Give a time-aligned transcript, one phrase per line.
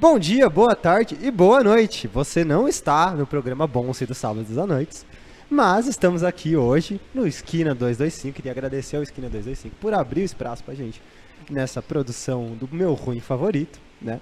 [0.00, 2.06] Bom dia, boa tarde e boa noite.
[2.06, 5.04] Você não está no programa Bonse dos sábados à noite,
[5.50, 8.36] mas estamos aqui hoje no Esquina 225.
[8.36, 11.02] Queria agradecer ao Esquina 225 por abrir o espaço pra gente
[11.50, 14.20] nessa produção do meu ruim favorito, né?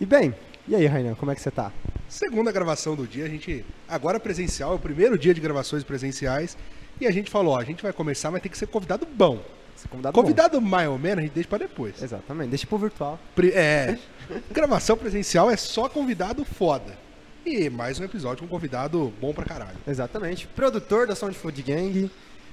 [0.00, 0.34] E bem,
[0.66, 1.70] e aí, Rainan, como é que você tá?
[2.08, 6.56] Segunda gravação do dia, a gente agora presencial, é o primeiro dia de gravações presenciais.
[6.98, 9.42] E a gente falou, ó, a gente vai começar, mas tem que ser convidado bom.
[9.88, 12.02] Convidado Convidado mais ou menos, a gente deixa pra depois.
[12.02, 13.18] Exatamente, deixa pro virtual.
[13.34, 13.98] Pri- É,
[14.50, 16.96] gravação presencial é só convidado foda.
[17.44, 19.76] E mais um episódio com um convidado bom pra caralho.
[19.86, 20.46] Exatamente.
[20.46, 22.10] Produtor da Sound Food Gang.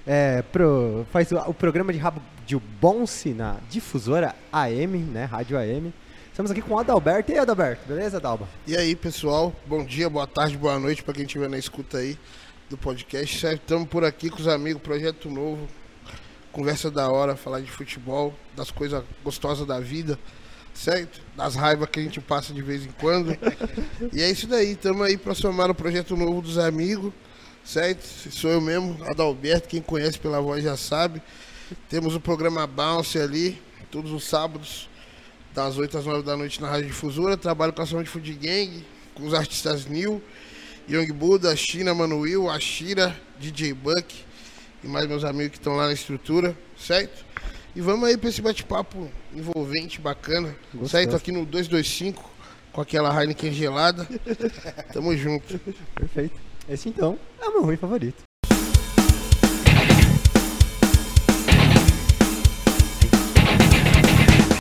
[0.07, 5.25] é, pro- faz o, o programa de rabo de Bonse na difusora AM, né?
[5.25, 5.93] Rádio AM.
[6.31, 7.31] Estamos aqui com o Adalberto.
[7.31, 7.87] E aí, Adalberto?
[7.87, 8.47] Beleza, Adalba?
[8.65, 12.17] E aí, pessoal, bom dia, boa tarde, boa noite pra quem estiver na escuta aí
[12.69, 13.39] do podcast.
[13.39, 13.61] Certo?
[13.61, 15.67] Estamos por aqui com os amigos, projeto novo,
[16.51, 20.17] conversa da hora, falar de futebol, das coisas gostosas da vida,
[20.73, 21.21] certo?
[21.35, 23.37] Das raivas que a gente passa de vez em quando.
[24.13, 27.13] e é isso daí, estamos aí pra somar o projeto novo dos amigos,
[27.63, 28.03] certo?
[28.31, 31.21] Sou eu mesmo, Adalberto, quem conhece pela voz já sabe.
[31.87, 34.89] Temos o programa Bounce ali, todos os sábados,
[35.53, 37.37] das 8 às 9 da noite na Rádio Difusora.
[37.37, 40.21] Trabalho com a Sound Food Gang, com os artistas New,
[40.89, 44.28] Young Buda, China, Manuel, Ashira, DJ Buck
[44.83, 47.25] e mais meus amigos que estão lá na estrutura, certo?
[47.75, 50.89] E vamos aí pra esse bate-papo envolvente, bacana, Gostoso.
[50.89, 51.15] certo?
[51.15, 52.29] Aqui no 225,
[52.71, 54.07] com aquela Heineken gelada.
[54.91, 55.59] Tamo junto.
[55.95, 56.39] Perfeito.
[56.67, 58.23] Esse então é o meu ruim favorito.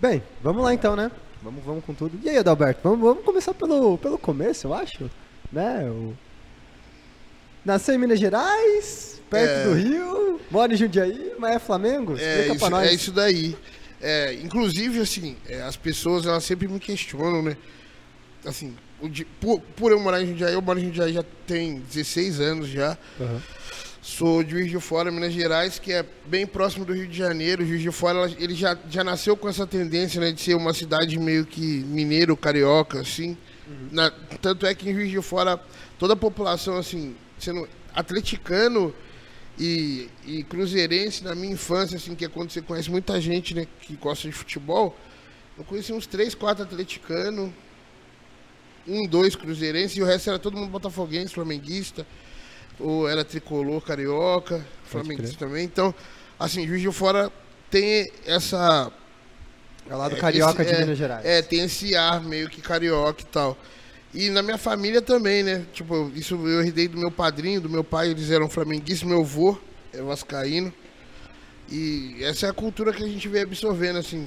[0.01, 1.11] Bem, vamos lá então, né?
[1.43, 2.19] Vamos, vamos com tudo.
[2.23, 2.81] E aí, Adalberto?
[2.83, 5.11] Vamos, vamos começar pelo, pelo começo, eu acho.
[5.53, 5.85] Né?
[5.85, 6.15] O...
[7.65, 9.65] Nasceu em Minas Gerais, perto É.
[9.65, 12.17] do Rio, mora em Jundiaí, mas é Flamengo?
[12.19, 12.89] É Explica isso, nós.
[12.89, 13.57] é isso daí.
[14.01, 17.57] É, inclusive, assim, é, as pessoas elas sempre me questionam, né?
[18.45, 18.75] Assim,
[19.41, 22.97] por, por eu morar em Jundiaí, eu moro em Jundiaí já tem 16 anos já.
[23.21, 23.43] Aham.
[24.01, 27.67] Sou de Juiz de Fora, Minas Gerais, que é bem próximo do Rio de Janeiro.
[27.67, 30.73] Juiz de Fora, ela- ele já, já nasceu com essa tendência, né, de ser uma
[30.73, 33.37] cidade meio que mineiro, carioca, assim.
[33.93, 34.11] Na-
[34.41, 35.61] tanto é que em Juiz de Fora,
[35.99, 38.95] toda a população, assim, sendo atleticano
[39.59, 43.67] e, e cruzeirense, na minha infância, assim, que é quando você conhece muita gente, né,
[43.81, 44.97] que gosta de futebol,
[45.57, 47.51] eu conheci uns três, quatro atleticanos,
[48.87, 52.07] um, dois cruzeirenses, e o resto era todo mundo botafoguense, flamenguista
[52.79, 55.65] ou era tricolor carioca, flamenguista também.
[55.65, 55.95] Então,
[56.39, 57.31] assim, Juiz de Fora
[57.71, 58.91] tem essa.
[59.91, 61.27] É lá do Carioca esse- de é, Minas Gerais.
[61.27, 63.59] É, tem esse ar meio que carioca e tal.
[64.15, 65.67] E na minha família também, né?
[65.73, 69.59] Tipo, isso eu herdei do meu padrinho, do meu pai, eles eram flamenguistas, meu avô
[69.93, 70.73] é vascaíno.
[71.71, 74.27] E essa é a cultura que a gente vem absorvendo, assim.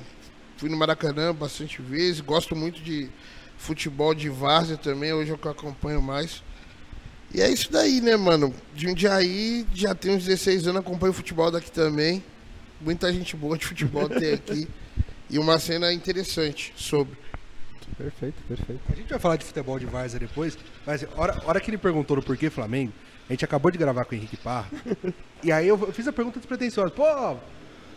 [0.57, 3.09] Fui no Maracanã bastante vezes, gosto muito de
[3.57, 6.43] futebol de várzea também, hoje é o que eu acompanho mais.
[7.33, 8.53] E é isso daí, né, mano?
[8.75, 12.23] De um dia aí, já tem uns 16 anos, acompanho futebol daqui também.
[12.79, 14.67] Muita gente boa de futebol tem aqui.
[15.33, 17.17] E uma cena interessante sobre.
[18.01, 18.81] Perfeito, perfeito.
[18.89, 21.77] A gente vai falar de futebol de Várzea depois, mas a hora, hora que ele
[21.77, 22.91] perguntou no porquê Flamengo,
[23.29, 24.69] a gente acabou de gravar com o Henrique Parra,
[25.43, 27.05] e aí eu, fiz a pergunta despretensiosa, pô,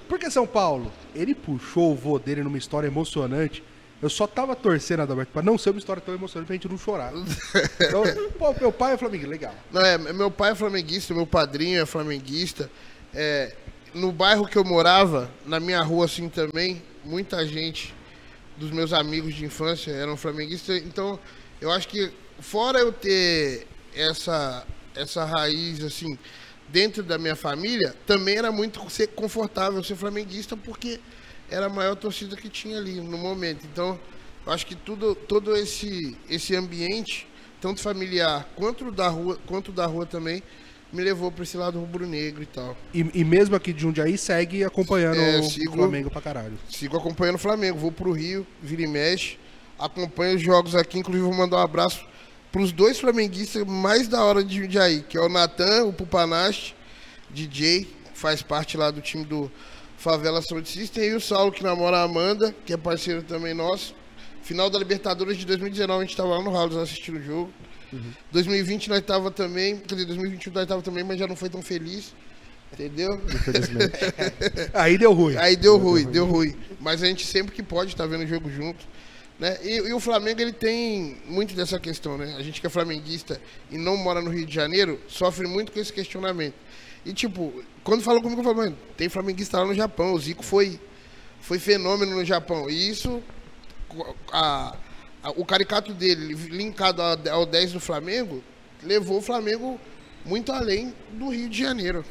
[0.09, 0.93] por que São Paulo?
[1.15, 3.65] Ele puxou o vô dele numa história emocionante,
[4.03, 6.77] eu só tava torcendo, Adalberto, pra não ser uma história tão emocionante pra gente não
[6.77, 7.13] chorar.
[7.81, 8.03] Então,
[8.39, 9.55] pô, meu pai é Flamengo, legal.
[9.73, 12.71] Não, é, meu pai é flamenguista, meu padrinho é flamenguista.
[13.15, 13.55] É,
[13.95, 17.95] no bairro que eu morava, na minha rua assim também, muita gente
[18.57, 20.79] dos meus amigos de infância eram flamenguistas.
[20.83, 21.19] Então,
[21.61, 26.17] eu acho que fora eu ter essa essa raiz assim
[26.69, 31.01] dentro da minha família, também era muito ser confortável ser flamenguista porque
[31.51, 33.67] era a maior torcida que tinha ali no momento.
[33.67, 33.99] Então,
[34.47, 37.29] eu acho que tudo todo esse esse ambiente
[37.61, 40.43] tanto familiar quanto da rua, quanto da rua também,
[40.94, 42.77] me levou para esse lado rubro-negro e tal.
[42.94, 46.59] E, e mesmo aqui de Jundiaí, segue acompanhando É, o sigo- Flamengo pra caralho.
[46.71, 49.37] Sigo acompanhando o Flamengo, vou pro Rio, vira e mexe,
[49.78, 52.05] acompanho os jogos aqui, inclusive vou mandar um abraço
[52.52, 56.73] pros dois flamenguistas mais da hora de Jundiaí, que é o Natan, o Pupanache,
[57.31, 59.50] DJ, faz parte lá do time do
[59.99, 63.94] Favela Sound System, e o Saulo, que namora a Amanda, que é parceiro também nosso.
[64.43, 67.50] Final da Libertadores de 2019, a gente tava lá no Halles assistindo o jogo.
[68.32, 71.62] 2020 nós tava também, quer dizer, 2021 nós tava também, mas já não foi tão
[71.62, 72.14] feliz.
[72.73, 73.20] Entendeu?
[73.32, 73.93] Infelizmente.
[74.75, 75.37] Aí deu ruim.
[75.37, 76.56] Aí deu ruim, deu ruim.
[76.81, 78.85] Mas a gente sempre que pode tá vendo o jogo junto.
[79.38, 79.56] Né?
[79.62, 82.35] E, e o Flamengo ele tem muito dessa questão, né?
[82.37, 85.79] A gente que é flamenguista e não mora no Rio de Janeiro sofre muito com
[85.79, 86.55] esse questionamento.
[87.05, 90.12] E tipo, quando falou comigo, eu falei, mano, tem flamenguista lá no Japão.
[90.12, 90.81] O Zico foi,
[91.40, 92.69] foi fenômeno no Japão.
[92.69, 93.23] E isso,
[94.32, 94.76] a-
[95.37, 98.43] o caricato dele, linkado ao ao 10 do Flamengo,
[98.82, 99.81] levou o Flamengo
[100.25, 102.05] muito além do Rio de Janeiro.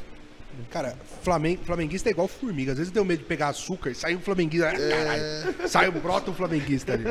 [0.70, 2.72] Cara, Flamen- flamenguista é igual formiga.
[2.72, 4.68] Às vezes deu medo de pegar açúcar e sai um flamenguista.
[4.68, 5.66] É.
[5.66, 7.04] Sai, brota um flamenguista ali.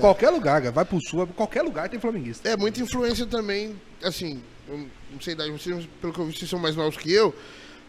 [0.00, 0.70] Qualquer lugar, cara.
[0.70, 2.46] vai pro sul, qualquer lugar tem flamenguista.
[2.46, 6.58] É, muita influência também, assim, não sei idade, vocês, pelo que eu vi, vocês são
[6.58, 7.34] mais novos que eu,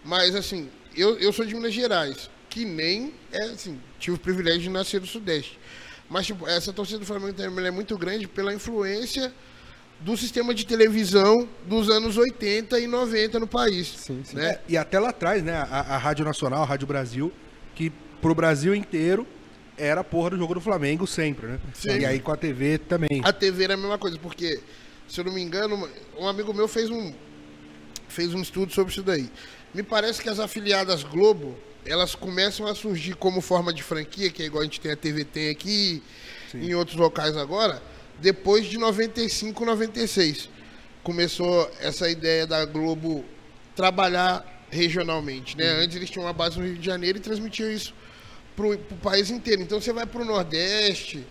[0.03, 4.61] mas assim, eu, eu sou de Minas Gerais, que nem, é assim, tive o privilégio
[4.61, 5.59] de nascer no Sudeste.
[6.11, 9.33] Mas, tipo, essa torcida do Flamengo também é muito grande pela influência
[10.01, 13.87] do sistema de televisão dos anos 80 e 90 no país.
[13.87, 14.35] Sim, sim.
[14.35, 14.59] Né?
[14.67, 15.53] E até lá atrás, né?
[15.53, 17.31] A, a Rádio Nacional, a Rádio Brasil,
[17.73, 19.25] que pro Brasil inteiro
[19.77, 21.59] era a porra do jogo do Flamengo sempre, né?
[21.73, 21.99] Sim.
[21.99, 23.21] E aí com a TV também.
[23.23, 24.59] A TV era a mesma coisa, porque,
[25.07, 27.13] se eu não me engano, um amigo meu fez um,
[28.09, 29.31] fez um estudo sobre isso daí.
[29.73, 34.43] Me parece que as afiliadas Globo, elas começam a surgir como forma de franquia, que
[34.43, 36.01] é igual a gente tem a TV tem aqui,
[36.53, 37.81] em outros locais agora,
[38.19, 40.49] depois de 95, 96.
[41.03, 43.25] Começou essa ideia da Globo
[43.75, 45.67] trabalhar regionalmente, né?
[45.67, 47.93] Antes eles tinham uma base no Rio de Janeiro e transmitiam isso
[48.55, 49.61] pro, pro país inteiro.
[49.61, 51.25] Então você vai pro Nordeste,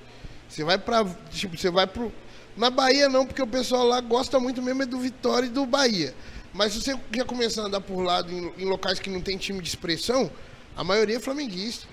[0.48, 1.04] você vai pra.
[1.30, 2.12] Tipo, você vai pro.
[2.56, 5.64] Na Bahia não, porque o pessoal lá gosta muito mesmo é do Vitória e do
[5.64, 6.12] Bahia.
[6.52, 9.36] Mas se você já começar a andar por lá em, em locais que não tem
[9.36, 10.30] time de expressão,
[10.76, 11.86] a maioria é flamenguista.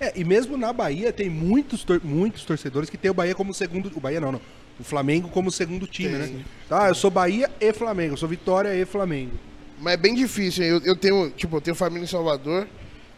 [0.00, 3.52] É, e mesmo na Bahia tem muitos, tor- muitos torcedores que tem o Bahia como
[3.52, 3.90] segundo.
[3.96, 4.40] O Bahia não, não.
[4.78, 6.34] O Flamengo como segundo time, Tem.
[6.34, 6.44] né?
[6.70, 9.32] Ah, eu sou Bahia e Flamengo, eu sou Vitória e Flamengo.
[9.80, 10.64] Mas é bem difícil.
[10.64, 12.66] Eu, eu tenho, tipo, eu tenho família em Salvador,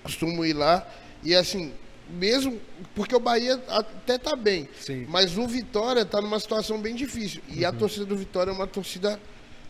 [0.03, 0.87] costumo ir lá.
[1.23, 1.71] E assim,
[2.09, 2.59] mesmo.
[2.95, 4.69] Porque o Bahia até tá bem.
[4.81, 5.05] Sim.
[5.09, 7.43] Mas o Vitória tá numa situação bem difícil.
[7.49, 9.21] E a torcida do Vitória é uma torcida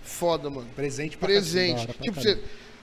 [0.02, 0.69] foda, mano.
[0.75, 1.87] Presente pra Presente.
[1.87, 2.38] Pra Tipo, você,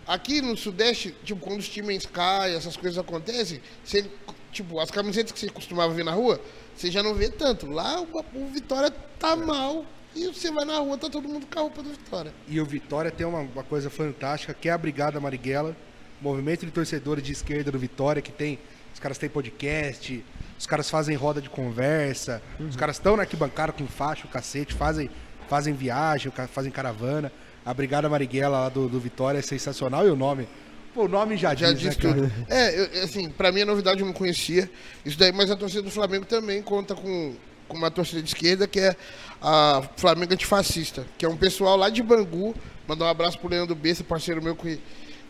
[0.08, 4.10] aqui no Sudeste, tipo, quando os times caem, essas coisas acontecem, você,
[4.52, 6.40] tipo, as camisetas que você costumava ver na rua,
[6.76, 7.68] você já não vê tanto.
[7.68, 9.86] Lá o, o Vitória tá mal.
[10.16, 12.34] E você vai na rua, tá todo mundo com a roupa do Vitória.
[12.48, 15.76] E o Vitória tem uma, uma coisa fantástica, que é a Brigada Marighella,
[16.20, 18.58] movimento de torcedores de esquerda do Vitória, que tem.
[18.94, 20.24] Os caras têm podcast,
[20.58, 24.74] os caras fazem roda de conversa, os caras estão na arquibancada com faixa, o cacete,
[24.74, 25.08] fazem,
[25.48, 27.32] fazem viagem, fazem caravana.
[27.66, 30.48] A Brigada Marighella lá do, do Vitória é sensacional e o nome.
[30.94, 32.16] Pô, o nome já, Já diz, né, disse cara?
[32.16, 32.32] tudo.
[32.50, 34.70] É, eu- assim, pra mim a novidade eu não conhecia.
[35.06, 37.36] Isso daí, mas a torcida do Flamengo também conta com,
[37.68, 38.96] com uma torcida de esquerda que é
[39.42, 42.56] a Flamengo Antifascista, que é um pessoal lá de Bangu.
[42.88, 44.80] Mandar um abraço pro Leandro Bessa, parceiro meu que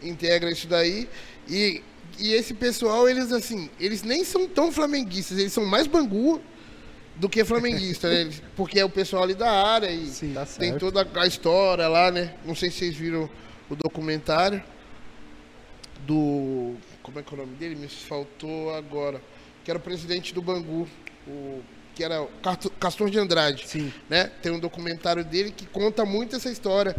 [0.01, 1.09] integra isso daí.
[1.49, 1.81] E,
[2.19, 6.39] e esse pessoal, eles assim, eles nem são tão flamenguistas, eles são mais Bangu
[7.19, 8.31] do que flamenguista, né?
[8.55, 12.11] Porque é o pessoal ali da área e Sim, tá tem toda a história lá,
[12.11, 12.35] né?
[12.45, 13.29] Não sei se vocês viram
[13.69, 14.63] o documentário
[16.05, 16.75] do.
[17.01, 17.75] Como é que é o nome dele?
[17.75, 19.21] Me faltou agora.
[19.63, 20.87] Que era o presidente do Bangu.
[21.27, 21.61] O,
[21.95, 22.29] que era o
[22.79, 23.67] Castor de Andrade.
[23.67, 23.91] Sim.
[24.07, 24.31] Né?
[24.41, 26.95] Tem um documentário dele que conta muito essa história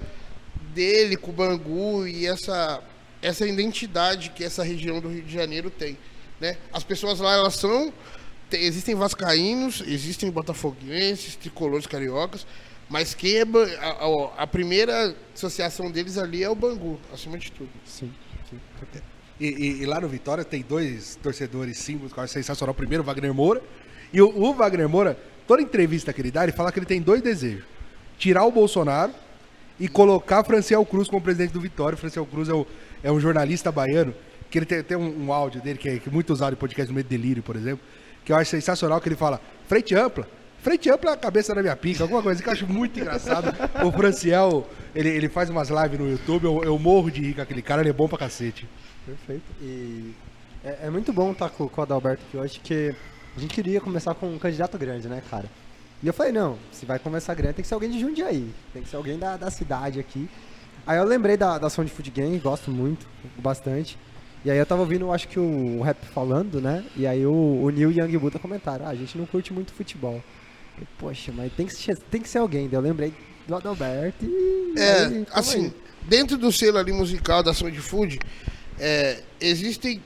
[0.74, 2.82] dele com o Bangu e essa,
[3.22, 5.96] essa identidade que essa região do Rio de Janeiro tem.
[6.40, 6.56] Né?
[6.72, 7.92] As pessoas lá, elas são.
[8.50, 12.46] Tem- existem vascaínos, existem botafoguenses, tricolores cariocas,
[12.88, 13.42] mas quem é,
[13.80, 17.70] a, a- a primeira associação deles ali é o Bangu, acima de tudo.
[17.84, 18.10] Sim,
[18.48, 18.58] sim.
[19.40, 22.74] E, e- e lá no Vitória tem dois torcedores símbolos que eu acho sensacional.
[22.74, 23.62] Primeiro, o Wagner Moura.
[24.12, 25.16] E o, o Wagner Moura,
[25.46, 27.62] toda entrevista que ele dá, ele fala que ele tem dois desejos:
[28.18, 29.12] tirar o Bolsonaro
[29.78, 31.94] e colocar Franciel Cruz como presidente do Vitória.
[31.94, 32.66] O Franciel Cruz é, o-
[33.02, 34.12] é um jornalista baiano,
[34.50, 36.56] que ele tem, tem um, um áudio dele que é, que é muito usado em
[36.56, 37.84] podcast no meio delírio, por exemplo,
[38.28, 40.28] que eu acho sensacional, que ele fala: frente ampla.
[40.62, 43.54] Frente ampla é a cabeça da minha pica, alguma coisa que eu acho muito engraçado.
[43.82, 47.40] O Franciel, ele, ele faz umas lives no YouTube, eu, eu morro de rir com
[47.40, 48.68] aquele cara, ele é bom pra cacete.
[49.06, 49.44] Perfeito.
[49.62, 50.14] E
[50.62, 52.94] é, é muito bom estar com, com o Adalberto aqui hoje, porque
[53.34, 55.46] a gente queria começar com um candidato grande, né, cara?
[56.02, 58.82] E eu falei, não, se vai começar grande, tem que ser alguém de Jundiaí, tem
[58.82, 60.28] que ser alguém da, da cidade aqui.
[60.86, 63.06] Aí eu lembrei da, da Sound Food Gang, gosto muito,
[63.38, 63.96] bastante.
[64.48, 66.82] E aí eu tava ouvindo, acho que o, rap falando, né?
[66.96, 69.74] E aí o, o Neil e Young Buddha comentaram, ah, a gente não curte muito
[69.74, 70.24] futebol.
[70.80, 72.66] Eu, Poxa, mas tem que, ser- tem que ser alguém.
[72.66, 73.12] Daí eu lembrei
[73.46, 74.72] do Adalberto e...
[74.74, 75.72] É, aí, assim, aí.
[76.08, 78.18] dentro do selo ali musical da Sound Food,
[78.78, 80.02] é, existem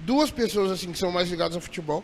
[0.00, 2.02] duas pessoas assim que são mais ligadas ao futebol,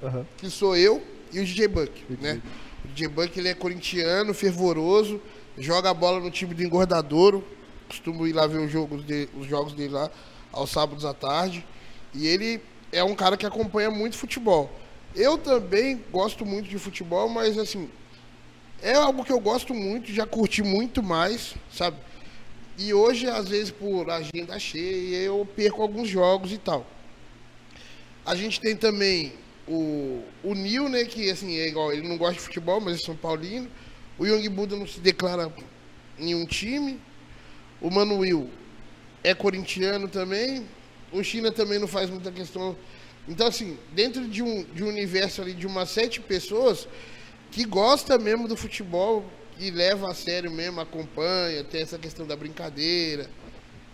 [0.00, 0.24] Aham.
[0.36, 1.02] que sou eu
[1.32, 2.42] e o DJ Buck, O DJ né?
[2.84, 5.20] O DJ Buck, ele é corintiano, fervoroso,
[5.58, 7.42] joga a bola no time do Engordadouro,
[7.88, 10.08] costumo ir lá ver os jogos, de, os jogos dele lá,
[10.52, 11.64] aos sábados à tarde,
[12.14, 12.60] e ele
[12.92, 14.70] é um cara que acompanha muito futebol.
[15.14, 17.90] Eu também gosto muito de futebol, mas assim,
[18.82, 21.96] é algo que eu gosto muito, já curti muito mais, sabe?
[22.78, 26.86] E hoje, às vezes, por agenda cheia, eu perco alguns jogos e tal.
[28.24, 29.32] A gente tem também
[29.68, 32.98] o, o Nil, né, que assim, é igual, ele não gosta de futebol, mas é
[33.04, 33.68] São Paulino.
[34.18, 35.52] O Young Buda não se declara
[36.18, 37.00] em time.
[37.80, 38.48] O Manuel
[39.22, 40.66] é corintiano também.
[41.12, 42.76] O China também não faz muita questão.
[43.28, 46.88] Então, assim, dentro de um, de um universo ali de umas sete pessoas
[47.50, 49.24] que gosta mesmo do futebol,
[49.56, 53.28] que leva a sério mesmo, acompanha, tem essa questão da brincadeira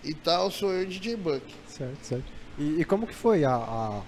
[0.04, 1.42] e tal, sou eu, DJ Buck.
[1.66, 2.24] Certo, certo.
[2.58, 4.02] E, e como que foi a, a,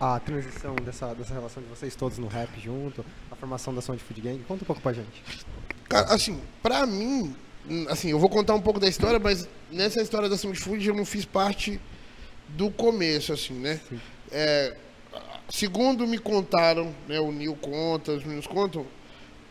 [0.00, 4.02] a transição dessa, dessa relação de vocês todos no rap junto, a formação da Sound
[4.02, 4.42] Food Gang?
[4.44, 5.22] Conta um pouco pra gente.
[5.88, 7.34] Cara, assim, pra mim,
[7.88, 10.94] assim, eu vou contar um pouco da história, mas nessa história da Sound Food eu
[10.94, 11.80] não fiz parte
[12.48, 13.80] do começo, assim, né?
[14.30, 14.76] É,
[15.48, 18.86] segundo me contaram, né, o Nil conta, os meninos contam,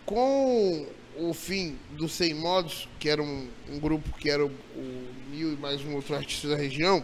[0.05, 5.13] com o fim do Sem Modos, que era um, um grupo que era o, o
[5.31, 7.03] Nil e mais um outro artista da região,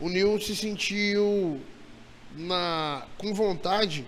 [0.00, 1.60] o Nil se sentiu
[2.36, 4.06] na, com vontade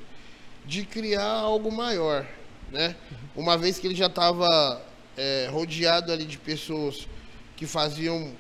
[0.65, 2.27] de criar algo maior,
[2.71, 2.95] né?
[3.35, 4.81] Uma vez que ele já estava
[5.17, 7.07] é, rodeado ali de pessoas
[7.57, 8.33] que faziam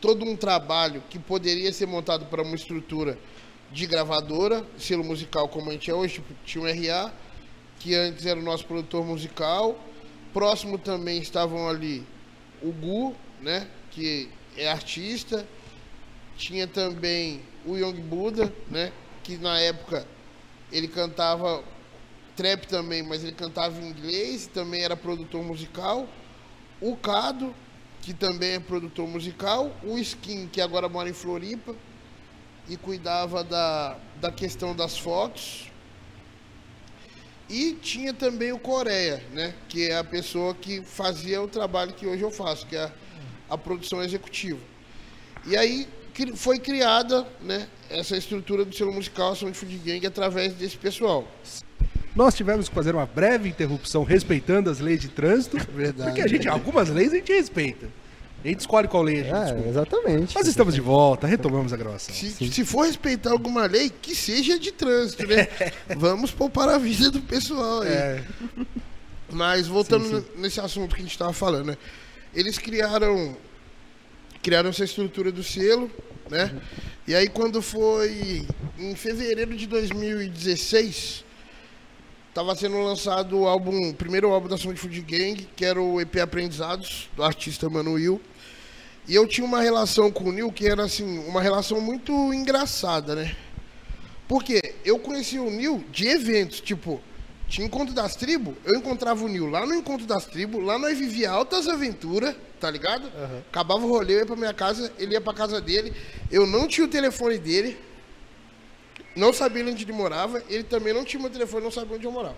[0.00, 3.18] todo um trabalho que poderia ser montado para uma estrutura
[3.70, 7.12] de gravadora, selo musical como a gente é hoje, tipo, tinha um RA,
[7.78, 9.78] que antes era o nosso produtor musical.
[10.32, 12.04] Próximo também estavam ali
[12.62, 15.46] o Gu, né, que é artista.
[16.36, 20.06] Tinha também o Young Buda, né, que na época
[20.70, 21.62] ele cantava
[22.38, 26.08] trap também, mas ele cantava em inglês, também era produtor musical.
[26.80, 27.52] O Cado,
[28.00, 29.76] que também é produtor musical.
[29.82, 31.74] O Skin, que agora mora em Floripa
[32.68, 35.68] e cuidava da, da questão das fotos.
[37.50, 39.52] E tinha também o Coreia, né?
[39.68, 42.92] Que é a pessoa que fazia o trabalho que hoje eu faço, que é a,
[43.50, 44.60] a produção executiva.
[45.44, 45.88] E aí
[46.36, 51.26] foi criada né, essa estrutura do selo musical Ação de Food Gang através desse pessoal.
[52.18, 55.56] Nós tivemos que fazer uma breve interrupção respeitando as leis de trânsito.
[55.72, 56.10] Verdade.
[56.10, 57.86] Porque a gente, algumas leis a gente respeita.
[58.44, 60.34] A gente escolhe qual lei a gente É, exatamente.
[60.34, 62.12] Mas estamos de volta, retomamos a gravação.
[62.12, 65.46] Se, se for respeitar alguma lei, que seja de trânsito, né?
[65.96, 67.88] Vamos poupar a vida do pessoal aí.
[67.88, 68.22] É,
[69.30, 71.76] Mas voltando Sim, n- nesse assunto que a gente estava falando, né?
[72.34, 73.36] Eles criaram
[74.42, 75.88] criaram essa estrutura do selo,
[76.28, 76.50] né?
[77.06, 78.44] E aí quando foi
[78.76, 81.24] em fevereiro de 2016,
[82.38, 86.00] estava sendo lançado o álbum, o primeiro álbum da Sound Food Gang, que era o
[86.00, 88.20] EP Aprendizados do artista Manuel.
[89.08, 93.16] E eu tinha uma relação com o Nil que era assim, uma relação muito engraçada,
[93.16, 93.34] né?
[94.28, 97.00] Porque eu conheci o Nil de eventos, tipo,
[97.48, 100.96] tinha encontro das tribos, eu encontrava o Nil lá no encontro das tribos, lá nós
[100.96, 103.10] vivia altas aventuras, tá ligado?
[103.50, 105.92] Acabava o rolê, eu ia pra minha casa, ele ia pra casa dele,
[106.30, 107.76] eu não tinha o telefone dele,
[109.16, 112.12] não sabia onde ele morava, ele também não tinha meu telefone, não sabia onde eu
[112.12, 112.36] morava.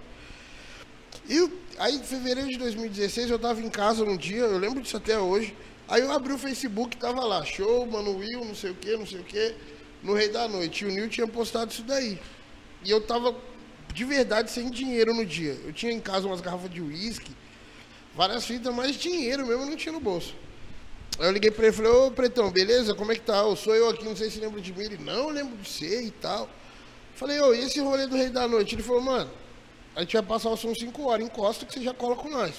[1.29, 4.97] E aí, em fevereiro de 2016, eu tava em casa um dia, eu lembro disso
[4.97, 5.55] até hoje.
[5.89, 9.07] Aí eu abri o Facebook, tava lá, show, Mano Will, não sei o que, não
[9.07, 9.55] sei o que,
[10.03, 10.85] no Rei da Noite.
[10.85, 12.19] E o Nil tinha postado isso daí.
[12.85, 13.37] E eu tava,
[13.93, 15.59] de verdade, sem dinheiro no dia.
[15.65, 17.33] Eu tinha em casa umas garrafas de uísque,
[18.15, 20.35] várias fitas, mas dinheiro mesmo eu não tinha no bolso.
[21.19, 22.95] Aí eu liguei pra ele e falei, ô Pretão, beleza?
[22.95, 23.39] Como é que tá?
[23.39, 24.85] Eu sou eu aqui, não sei se lembra de mim.
[24.85, 26.49] Ele, não, eu lembro de você e tal.
[27.14, 28.75] Falei, ô, e esse rolê do Rei da Noite?
[28.75, 29.31] Ele falou, mano,
[29.95, 32.55] a gente vai passar o som 5 horas, encosta que você já cola com nós.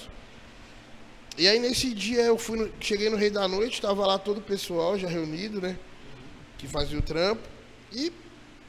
[1.36, 4.38] E aí nesse dia eu fui no- cheguei no Rei da Noite, tava lá todo
[4.38, 5.76] o pessoal já reunido, né?
[6.58, 7.42] Que fazia o trampo.
[7.92, 8.12] E,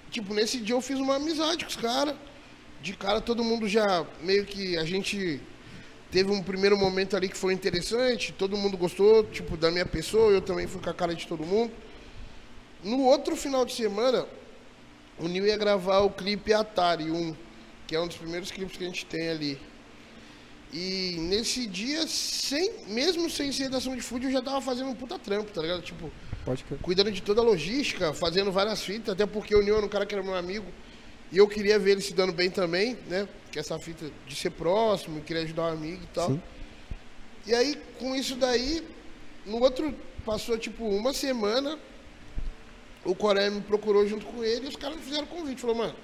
[0.10, 2.16] tipo, nesse dia eu fiz uma amizade com os caras.
[2.82, 5.40] De cara todo mundo já meio que a gente
[6.12, 10.32] teve um primeiro momento ali que foi interessante, todo mundo gostou, tipo, da minha pessoa,
[10.32, 11.72] eu também fui com a cara de todo mundo.
[12.84, 14.26] No outro final de semana,
[15.20, 17.36] o Nil ia gravar o clipe Atari 1,
[17.88, 19.60] que é um dos primeiros clipes que a gente tem ali.
[20.74, 24.96] E nesse dia, sem, mesmo sem ser da de food, eu já tava fazendo um
[24.96, 25.84] puta trampo, tá ligado?
[25.84, 26.12] Tipo,
[26.82, 30.06] cuidando de toda a logística, fazendo várias fitas, até porque o Nil era um cara
[30.06, 30.66] que era meu amigo.
[31.32, 33.28] E eu queria ver ele se dando bem também, né?
[33.52, 36.30] Que essa fita de ser próximo, queria ajudar um amigo e tal.
[36.30, 36.42] Sim.
[37.46, 38.84] E aí, com isso daí,
[39.46, 39.94] no outro,
[40.26, 41.78] passou tipo uma semana,
[43.06, 45.62] o Coreia me procurou junto com ele e os caras me fizeram convite.
[45.62, 45.96] Falou, mano,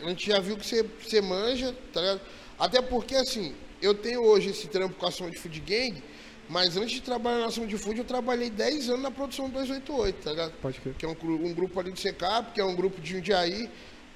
[0.00, 2.20] a gente já viu que você, você manja, tá ligado?
[2.58, 6.02] Até porque, assim, eu tenho hoje esse trampo com a ação de food gang,
[6.48, 10.22] mas antes de trabalhar na ação de food, eu trabalhei 10 anos na produção 288,
[10.22, 10.52] tá ligado?
[10.62, 10.94] Pode crer.
[10.94, 13.68] que é um, um grupo ali do Secap, que é um grupo de Jundiaí,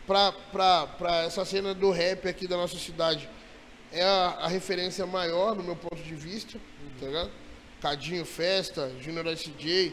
[0.07, 3.29] pra, pra, pra essa cena do rap aqui da nossa cidade.
[3.93, 6.59] É a, a referência maior, no meu ponto de vista,
[6.99, 7.31] tá ligado?
[7.81, 9.93] Cadinho Festa, Junior SJ,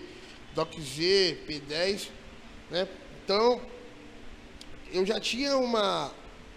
[0.57, 2.07] Doc Z, P10,
[2.71, 2.87] né?
[3.23, 3.61] Então,
[4.91, 6.11] eu já tinha uma,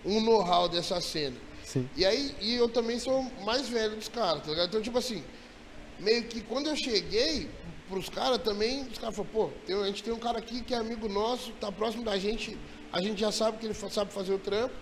[0.07, 1.37] um know-how dessa cena.
[1.63, 1.87] Sim.
[1.95, 4.69] E aí, e eu também sou mais velho dos caras, tá ligado?
[4.71, 5.23] Então, tipo assim,
[5.99, 7.51] meio que quando eu cheguei
[7.91, 10.73] pros caras também, os caras falaram, pô, tem- a gente tem um cara aqui que
[10.73, 12.57] é amigo nosso, tá próximo da gente,
[12.91, 14.75] a gente já sabe que ele sabe fazer o trampo.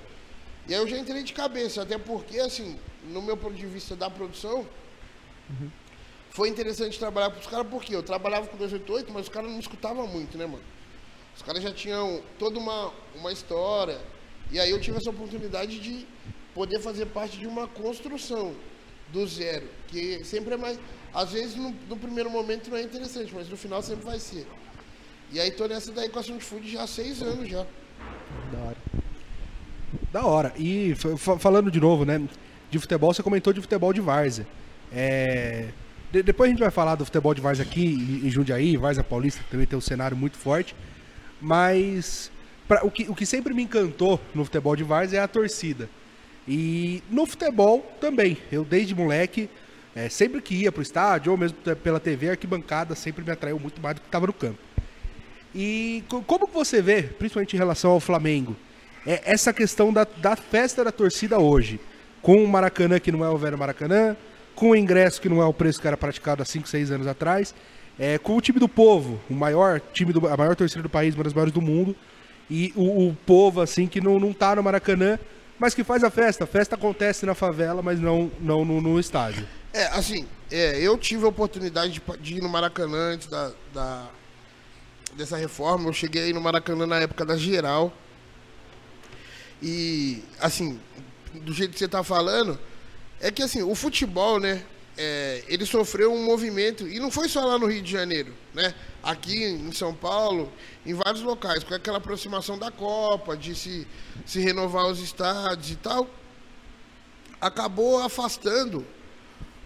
[0.68, 3.96] E aí eu já entrei de cabeça, até porque, assim, no meu ponto de vista
[3.96, 4.64] da produção,
[6.30, 9.58] foi interessante trabalhar com os caras, porque eu trabalhava com 288, mas os caras não
[9.58, 10.62] escutavam muito, né, mano?
[11.36, 13.98] Os caras já tinham toda uma, uma história.
[14.50, 16.06] E aí eu tive essa oportunidade de
[16.54, 18.54] poder fazer parte de uma construção
[19.12, 19.66] do zero.
[19.88, 20.78] Que sempre é mais.
[21.14, 24.46] Às vezes no, no primeiro momento não é interessante, mas no final sempre vai ser.
[25.30, 27.64] E aí tô nessa da equação de food já há seis anos já.
[28.52, 28.76] Da hora.
[30.12, 30.52] Da hora.
[30.56, 32.20] E fa- fa- falando de novo, né?
[32.70, 34.46] De futebol, você comentou de futebol de várzea.
[34.92, 35.68] É,
[36.12, 39.04] de- depois a gente vai falar do futebol de várzea aqui em, em Jundiaí, Várzea
[39.04, 40.74] Paulista, que também tem um cenário muito forte.
[41.40, 42.30] Mas
[42.66, 45.88] pra- o, que, o que sempre me encantou no futebol de várzea é a torcida.
[46.46, 48.38] E no futebol também.
[48.50, 49.48] Eu, desde moleque,
[49.94, 53.58] é, sempre que ia pro estádio, ou mesmo pela TV, a arquibancada sempre me atraiu
[53.58, 54.58] muito mais do que estava no campo.
[55.54, 58.56] E co- como você vê, principalmente em relação ao Flamengo,
[59.06, 61.80] é essa questão da, da festa da torcida hoje?
[62.20, 64.16] Com o Maracanã, que não é o velho Maracanã,
[64.58, 67.06] com o ingresso, que não é o preço que era praticado há 5, 6 anos
[67.06, 67.54] atrás,
[67.98, 71.14] é, com o time do povo, o maior time, do, a maior torcida do país,
[71.14, 71.94] uma das maiores do mundo,
[72.50, 75.18] e o, o povo, assim, que não, não tá no Maracanã,
[75.58, 76.44] mas que faz a festa.
[76.44, 79.46] A festa acontece na favela, mas não, não no, no estádio.
[79.72, 84.08] É, assim, é, eu tive a oportunidade de, de ir no Maracanã antes da, da-
[85.16, 85.88] dessa reforma.
[85.88, 87.92] Eu cheguei aí no Maracanã na época da geral.
[89.62, 90.80] E, assim,
[91.34, 92.58] do jeito que você tá falando,
[93.20, 94.62] é que assim, o futebol, né?
[94.98, 98.74] é, ele sofreu um movimento, e não foi só lá no Rio de Janeiro, né?
[99.00, 100.52] Aqui em São Paulo,
[100.84, 103.86] em vários locais, com aquela aproximação da Copa, de se,
[104.26, 106.10] se renovar os estádios e tal,
[107.40, 108.84] acabou afastando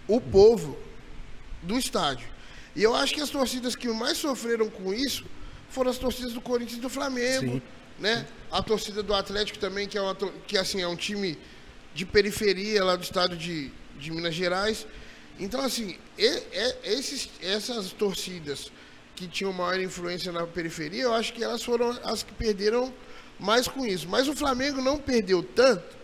[0.07, 0.77] o povo
[1.63, 2.27] do estádio.
[2.75, 5.25] E eu acho que as torcidas que mais sofreram com isso
[5.67, 7.61] foram as torcidas do Corinthians e do Flamengo, Sim.
[7.97, 8.27] né?
[8.51, 11.39] A torcida do Atlético também, que é uma que assim é um time
[11.93, 14.85] de periferia lá do estado de, de Minas Gerais.
[15.39, 18.71] Então assim, e- e- esses, essas torcidas
[19.15, 22.93] que tinham maior influência na periferia, eu acho que elas foram as que perderam
[23.39, 24.07] mais com isso.
[24.09, 25.95] Mas o Flamengo não perdeu tanto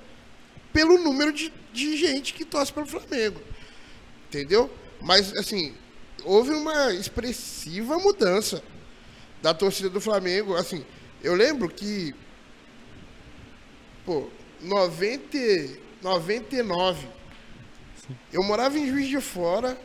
[0.71, 3.41] pelo número de, de gente que torce pelo Flamengo.
[4.28, 4.69] Entendeu?
[5.02, 5.73] Mas, assim,
[6.23, 8.62] houve uma expressiva mudança
[9.41, 10.56] da torcida do Flamengo.
[10.56, 10.86] Assim,
[11.23, 12.13] eu lembro que,
[14.06, 14.28] pô,
[14.61, 15.37] 90,
[16.01, 17.07] 99,
[18.31, 19.77] eu morava em Juiz de Fora.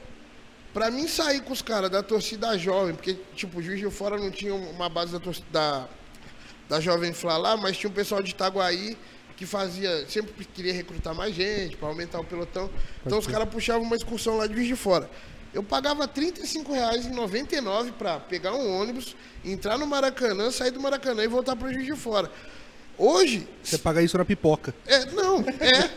[0.73, 4.29] Pra mim sair com os caras da torcida jovem, porque, tipo, Juiz de Fora não
[4.29, 5.89] tinha uma base da torcida da,
[6.69, 8.97] da Jovem Flá lá, mas tinha um pessoal de Itaguaí
[9.37, 12.69] que fazia, sempre queria recrutar mais gente, para aumentar o pelotão.
[13.07, 15.09] Então os caras puxavam uma excursão lá de Juiz de Fora.
[15.53, 20.81] Eu pagava 35 reais em 99 para pegar um ônibus, entrar no Maracanã, sair do
[20.81, 22.31] Maracanã e voltar para Juiz de Fora.
[22.97, 24.75] Hoje, Você paga isso na pipoca.
[24.87, 25.91] é, não, é,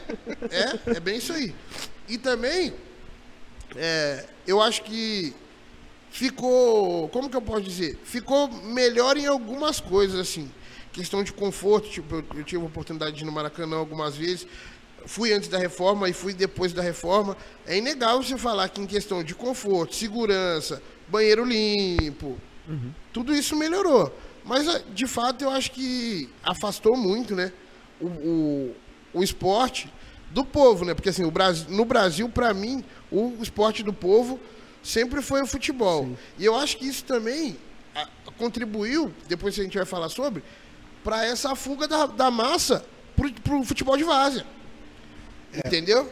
[0.51, 1.53] é, é bem isso aí.
[2.09, 2.73] E também,
[3.75, 5.33] é, eu acho que
[6.09, 7.99] ficou, como que eu posso dizer?
[8.03, 10.51] Ficou melhor em algumas coisas, assim.
[10.91, 14.47] Questão de conforto, tipo, eu, eu tive a oportunidade de ir no Maracanã algumas vezes.
[15.05, 17.37] Fui antes da reforma e fui depois da reforma.
[17.65, 22.37] É inegável você falar que em questão de conforto, segurança, banheiro limpo,
[23.13, 24.11] tudo isso melhorou.
[24.47, 27.51] Mas, ah, de fato, eu acho que afastou muito, né?
[27.99, 28.75] O, o,
[29.15, 29.91] o esporte
[30.31, 30.93] do povo, né?
[30.93, 34.39] Porque, assim, o Brasil, no Brasil, para mim, o esporte do povo
[34.81, 36.09] sempre foi o futebol.
[36.39, 37.57] E eu acho que isso também
[38.37, 40.43] contribuiu, depois a gente vai falar sobre,
[41.03, 44.45] para essa fuga da, da massa pro, pro futebol de várzea.
[45.53, 46.11] Entendeu?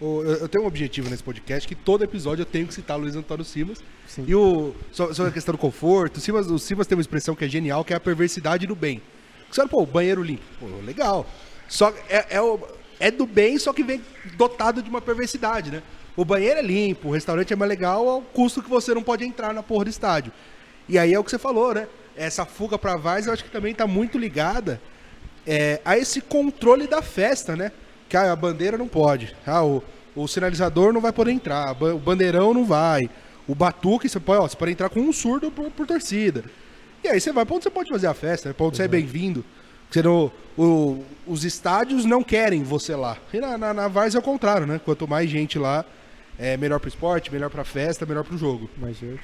[0.00, 3.14] Eu tenho um objetivo nesse podcast que todo episódio eu tenho que citar o Luiz
[3.16, 3.82] Antônio Simas.
[4.06, 4.24] Sim.
[4.26, 7.34] E o, so- sobre a questão do conforto, o Simas, o Simas tem uma expressão
[7.34, 9.00] que é genial, que é a perversidade do bem.
[9.50, 10.42] Você olha, pô, o banheiro limpo.
[10.58, 11.26] Pô, legal.
[11.68, 12.60] Só é, é, o-
[12.98, 14.00] é do bem, só que vem
[14.36, 15.82] dotado de uma perversidade, né?
[16.16, 19.24] O banheiro é limpo, o restaurante é mais legal ao custo que você não pode
[19.24, 20.32] entrar na porra do estádio.
[20.88, 21.86] E aí é o que você falou, né?
[22.16, 24.80] Essa fuga pra Vaz eu acho que também tá muito ligada
[25.46, 27.70] é, a esse controle da festa, né?
[28.08, 29.34] Que ah, a bandeira não pode.
[29.46, 29.82] Ah, o,
[30.14, 31.72] o sinalizador não vai poder entrar.
[31.82, 33.10] O bandeirão não vai.
[33.48, 36.44] O batuque, você pode, ó, você pode entrar com um surdo por, por torcida.
[37.04, 38.52] E aí você vai pra onde você pode fazer a festa, né?
[38.52, 39.44] pra onde você é bem-vindo.
[39.90, 43.16] Você não- o- os estádios não querem você lá.
[43.32, 44.80] E na, na, na Vars é o contrário, né?
[44.84, 45.84] Quanto mais gente lá,
[46.38, 48.68] é melhor pro esporte, melhor pra festa, melhor pro jogo.
[48.78, 49.20] Mais gente.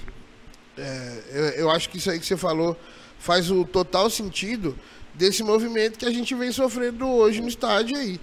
[0.78, 2.76] É, eu, eu acho que isso aí que você falou
[3.18, 4.76] faz o total sentido
[5.14, 8.20] desse movimento que a gente vem sofrendo hoje no estádio aí.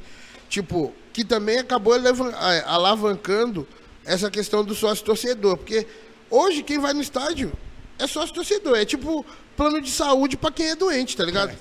[0.50, 3.68] Tipo, que também acabou é, alavancando
[4.04, 5.86] essa questão do sócio torcedor, porque
[6.30, 7.54] hoje quem vai no estádio
[8.00, 11.56] é sócio torcedor, é tipo plano de saúde pra quem é doente, tá ligado?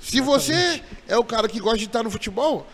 [0.00, 2.66] Se você é o cara que gosta de estar no futebol,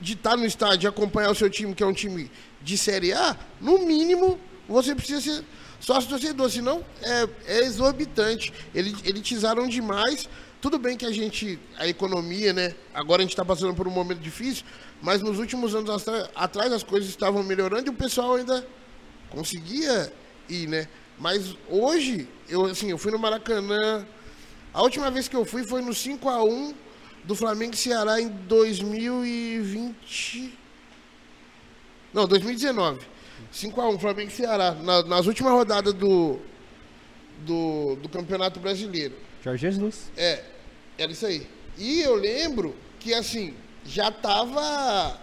[0.00, 3.12] de estar no estádio e acompanhar o seu time, que é um time de Série
[3.12, 4.38] A, no mínimo
[4.68, 5.44] você precisa ser
[5.80, 8.52] sócio torcedor, senão é, é exorbitante.
[8.74, 10.28] Eles elitizaram demais.
[10.60, 12.74] Tudo bem que a gente, a economia, né?
[12.92, 14.64] Agora a gente está passando por um momento difícil,
[15.00, 18.66] mas nos últimos anos atrás as coisas estavam melhorando e o pessoal ainda
[19.30, 20.12] conseguia
[20.48, 20.88] ir, né?
[21.16, 24.04] Mas hoje, eu assim, eu fui no Maracanã.
[24.74, 26.74] A última vez que eu fui foi no 5 a 1
[27.24, 30.52] do Flamengo e Ceará em 2020.
[32.12, 33.00] Não, 2019.
[33.52, 36.38] 5 a 1 Flamengo e Ceará, na- nas últimas rodadas do,
[37.44, 39.14] do, do Campeonato Brasileiro.
[39.42, 40.10] Jorge Jesus.
[40.16, 40.42] É,
[40.96, 41.46] era isso aí.
[41.76, 45.18] E eu lembro que, assim, já tava.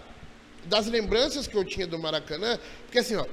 [0.64, 3.24] Das lembranças que eu tinha do Maracanã, porque assim, ó,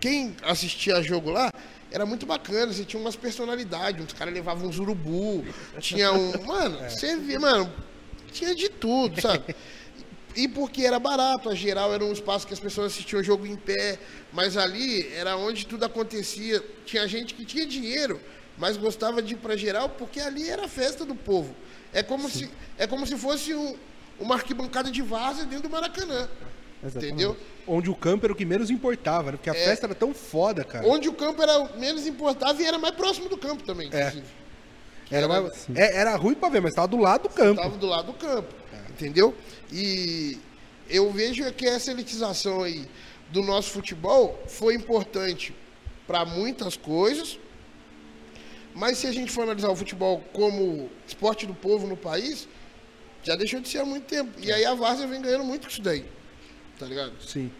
[0.00, 1.52] quem assistia jogo lá
[1.90, 5.44] era muito bacana, você tinha umas personalidades, uns caras levavam uns urubu,
[5.78, 6.32] tinha um.
[6.46, 7.70] Mano, você via, mano,
[8.32, 9.54] tinha de tudo, sabe?
[10.36, 13.46] E porque era barato, a geral era um espaço que as pessoas assistiam o jogo
[13.46, 13.98] em pé,
[14.32, 16.62] mas ali era onde tudo acontecia.
[16.84, 18.20] Tinha gente que tinha dinheiro,
[18.58, 21.54] mas gostava de ir pra geral porque ali era a festa do povo.
[21.92, 23.76] É como, se, é como se fosse um,
[24.18, 26.28] uma arquibancada de várzea dentro do Maracanã.
[26.82, 27.06] Exatamente.
[27.12, 27.36] Entendeu?
[27.66, 29.36] Onde o campo era o que menos importava, né?
[29.36, 29.64] Porque a É.
[29.64, 30.86] festa era tão foda, cara.
[30.86, 33.98] Onde o campo era o menos importável e era mais próximo do campo também, É.
[35.10, 37.60] Era, era- mais- é- era ruim pra ver, mas tava do lado do campo.
[37.60, 38.54] Estava do lado do campo,
[38.90, 39.34] entendeu?
[39.72, 40.38] E
[40.88, 42.86] eu vejo que essa elitização aí
[43.30, 45.54] do nosso futebol foi importante
[46.06, 47.38] para muitas coisas,
[48.78, 52.46] mas se a gente for analisar o futebol como esporte do povo no país,
[53.24, 54.30] já deixou de ser há muito tempo.
[54.38, 56.04] E aí a Várzea vem ganhando muito com isso daí,
[56.78, 57.12] tá ligado?
[57.20, 57.50] Sim.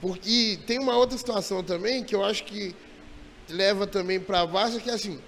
[0.00, 2.74] Porque tem uma outra situação também que eu acho que
[3.46, 5.20] leva também para a Várzea, que é assim,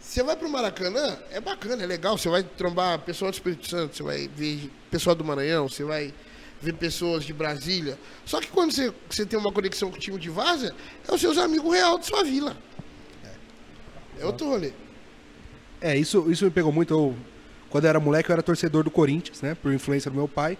[0.00, 3.96] você vai pro Maracanã, é bacana, é legal, você vai trombar pessoal do Espírito Santo,
[3.96, 6.12] você vai ver pessoal do Maranhão, você vai
[6.60, 7.96] ver pessoas de Brasília.
[8.24, 10.74] Só que quando você, você tem uma conexão com o time de Várzea,
[11.06, 12.56] é os seus amigos real de sua vila.
[14.20, 14.72] É outro rolê.
[15.80, 16.92] É, isso, isso me pegou muito.
[16.92, 17.14] Eu,
[17.70, 19.54] quando eu era moleque, eu era torcedor do Corinthians, né?
[19.54, 20.56] Por influência do meu pai.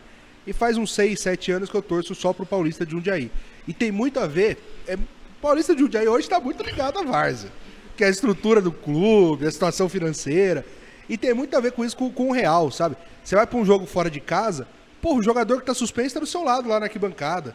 [0.46, 3.30] E faz uns 6, 7 anos que eu torço só pro Paulista de Jundiaí.
[3.66, 4.58] E tem muito a ver.
[4.86, 4.98] É, o
[5.40, 7.50] Paulista de Jundiaí hoje tá muito ligado à Várzea.
[7.96, 10.64] Que é a estrutura do clube, a situação financeira.
[11.08, 12.96] E tem muito a ver com isso com, com o real, sabe?
[13.24, 14.68] Você vai pra um jogo fora de casa,
[15.00, 17.54] pô, o jogador que tá suspenso tá do seu lado lá na arquibancada.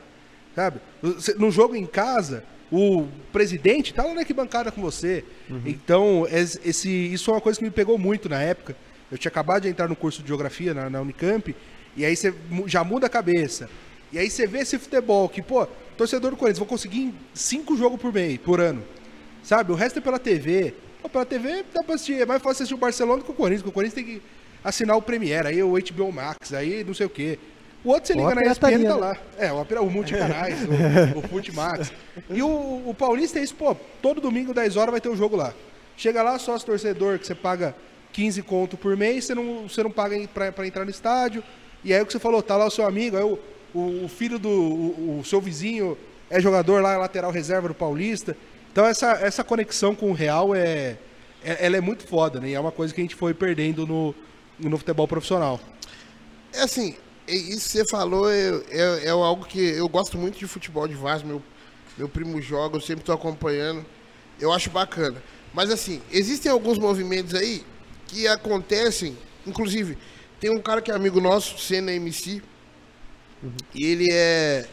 [0.55, 0.81] Sabe?
[1.37, 5.23] No jogo em casa, o presidente tá lá na arquibancada com você.
[5.65, 8.75] Então, es- esse, isso é uma coisa que me pegou muito na época.
[9.11, 11.53] Eu tinha acabado de entrar no curso de geografia na, na Unicamp,
[11.97, 12.33] e aí você
[12.67, 13.69] já muda a cabeça.
[14.13, 17.99] E aí você vê esse futebol que, pô, torcedor do Corinthians, vou conseguir cinco jogos
[17.99, 18.81] por mês, por ano.
[19.43, 19.71] Sabe?
[19.71, 20.73] O resto é pela TV.
[21.01, 22.21] Pô, pela TV dá pra assistir.
[22.21, 24.21] É mais fácil assistir o Barcelona do que o Corinthians, porque o Corinthians tem que
[24.63, 27.39] assinar o Premiere, aí o HBO Max, aí não sei o quê.
[27.83, 29.17] O outro você liga na ESPN e tá lá.
[29.37, 30.55] É, o, o multicanais,
[31.15, 31.91] o, o Multimax.
[32.29, 35.35] E o, o Paulista é isso, pô, todo domingo, 10 horas, vai ter um jogo
[35.35, 35.53] lá.
[35.97, 37.75] Chega lá, sócio torcedor, que você paga
[38.13, 41.43] 15 conto por mês, você não, você não paga pra entrar no estádio.
[41.83, 43.39] E aí o que você falou, tá lá o seu amigo, aí o,
[43.73, 45.97] o, o filho do o, o seu vizinho
[46.29, 48.37] é jogador lá, é lateral reserva do Paulista.
[48.71, 50.97] Então essa, essa conexão com o Real é,
[51.43, 52.49] é- ela é muito foda, né?
[52.49, 54.13] E é uma coisa que a gente foi perdendo no,
[54.59, 55.59] no futebol profissional.
[56.53, 56.95] É assim,
[57.27, 60.95] isso que você falou é, é, é algo que eu gosto muito de futebol de
[60.95, 61.41] Vaz, meu,
[61.97, 63.85] meu primo joga, eu sempre tô acompanhando.
[64.39, 65.21] Eu acho bacana.
[65.53, 67.63] Mas assim, existem alguns movimentos aí
[68.07, 69.97] que acontecem, inclusive,
[70.39, 72.41] tem um cara que é amigo nosso, Senna MC,
[73.73, 74.67] e ele é.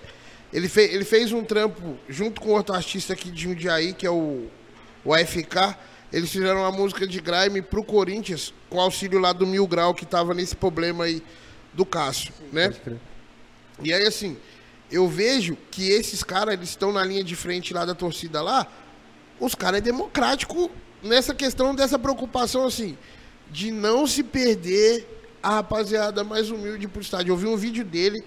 [0.53, 4.11] Ele, fe, ele fez um trampo junto com outro artista aqui de Jundiaí, que é
[4.11, 4.47] o,
[5.05, 5.77] o AFK.
[6.11, 10.07] Eles fizeram uma música de grime pro Corinthians, com auxílio lá do Mil Grau, que
[10.07, 11.23] tava nesse problema aí
[11.79, 12.65] do Cássio, né?
[12.65, 13.01] Pode crer.
[13.85, 14.37] E aí, assim,
[14.91, 18.67] eu vejo que esses caras, eles estão na linha de frente lá da torcida lá,
[19.39, 20.69] os caras é democrático
[21.01, 22.99] nessa questão dessa preocupação, assim,
[23.49, 25.07] de não se perder
[25.41, 27.31] a rapaziada mais humilde pro estádio.
[27.31, 28.25] Eu vi um vídeo dele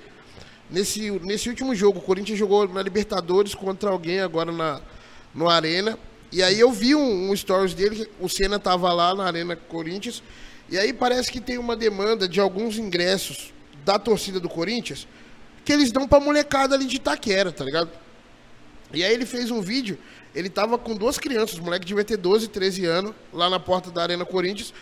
[0.69, 1.99] nesse, nesse último jogo.
[1.99, 4.79] O Corinthians jogou na Libertadores contra alguém agora na,
[5.35, 5.99] no Arena.
[6.31, 10.23] E aí eu vi um, um stories dele, o Senna tava lá na Arena Corinthians.
[10.71, 13.53] E aí parece que tem uma demanda de alguns ingressos
[13.83, 15.05] da torcida do Corinthians
[15.65, 17.89] que eles dão pra molecada ali de Itaquera, tá ligado?
[18.93, 19.97] E aí ele fez um vídeo,
[20.33, 23.91] ele tava com duas crianças, o moleque devia ter 12, 13 anos, lá na porta
[23.91, 24.73] da Arena Corinthians,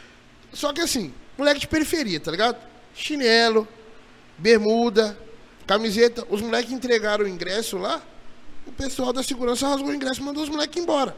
[0.53, 2.57] Só que assim, moleque de periferia, tá ligado?
[2.95, 3.67] Chinelo,
[4.37, 5.17] bermuda,
[5.67, 6.25] camiseta.
[6.29, 8.01] Os moleques entregaram o ingresso lá,
[8.65, 11.15] o pessoal da segurança rasgou o ingresso e mandou os moleques embora.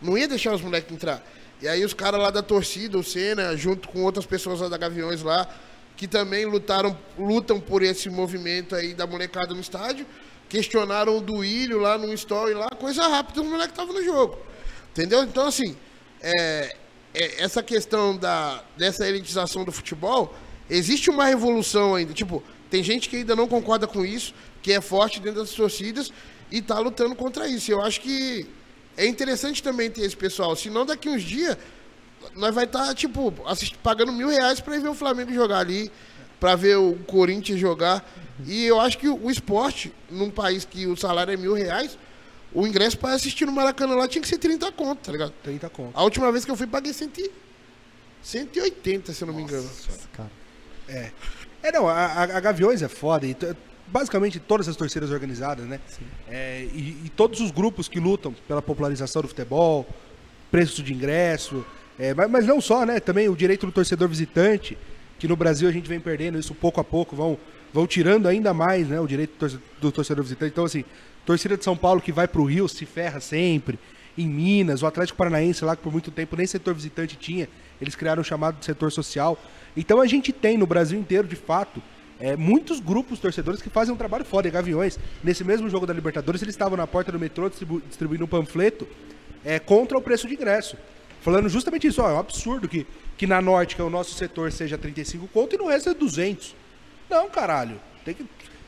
[0.00, 1.22] Não ia deixar os moleques entrar.
[1.64, 4.76] E aí os caras lá da torcida, o Senna, junto com outras pessoas lá da
[4.76, 5.48] Gaviões lá,
[5.96, 10.04] que também lutaram, lutam por esse movimento aí da molecada no estádio,
[10.46, 14.38] questionaram o Duílio lá no story lá, coisa rápida, os moleques estavam no jogo.
[14.90, 15.24] Entendeu?
[15.24, 15.74] Então, assim,
[16.20, 16.76] é,
[17.14, 20.34] é, essa questão da, dessa elitização do futebol,
[20.68, 22.12] existe uma revolução ainda.
[22.12, 26.12] Tipo, tem gente que ainda não concorda com isso, que é forte dentro das torcidas
[26.50, 27.72] e tá lutando contra isso.
[27.72, 28.46] Eu acho que
[28.96, 31.56] é interessante também ter esse pessoal, senão daqui uns dias
[32.34, 35.90] nós vai estar, tá, tipo, assist, pagando mil reais para ver o Flamengo jogar ali,
[36.40, 38.04] para ver o Corinthians jogar.
[38.46, 41.98] E eu acho que o esporte, num país que o salário é mil reais,
[42.52, 45.32] o ingresso para assistir no Maracanã lá tinha que ser 30 conto, tá ligado?
[45.42, 45.90] 30 conto.
[45.94, 47.10] A última vez que eu fui, paguei 100,
[48.22, 49.68] 180, se eu não me engano.
[50.12, 50.30] Cara.
[50.88, 51.10] É.
[51.62, 53.26] É, não, a, a Gaviões é foda.
[53.26, 53.34] E
[53.86, 55.80] basicamente todas as torcidas organizadas, né?
[56.28, 59.86] É, e, e, todos os grupos que lutam pela popularização do futebol,
[60.50, 61.64] preço de ingresso,
[61.98, 63.00] é, mas, mas, não só, né?
[63.00, 64.76] Também o direito do torcedor visitante,
[65.18, 67.38] que no Brasil a gente vem perdendo isso pouco a pouco, vão,
[67.72, 70.52] vão tirando ainda mais né, o direito do torcedor visitante.
[70.52, 70.84] Então, assim,
[71.24, 73.78] torcida de São Paulo que vai para o Rio se ferra sempre.
[74.16, 77.48] Em Minas, o Atlético Paranaense lá que por muito tempo nem setor visitante tinha,
[77.80, 79.36] eles criaram o chamado de setor social.
[79.76, 81.82] Então a gente tem no Brasil inteiro, de fato,
[82.20, 84.48] é, muitos grupos torcedores que fazem um trabalho foda.
[84.48, 88.28] Gaviões, nesse mesmo jogo da Libertadores, eles estavam na porta do metrô distribu distribuindo um
[88.28, 88.86] panfleto
[89.44, 90.76] é, contra o preço de ingresso.
[91.20, 94.14] Falando justamente isso, ó, é um absurdo que, que na Norte, que é o nosso
[94.14, 96.54] setor, seja 35 conto e no resto é 200.
[97.08, 97.80] Não, caralho.
[98.04, 98.26] Tem que,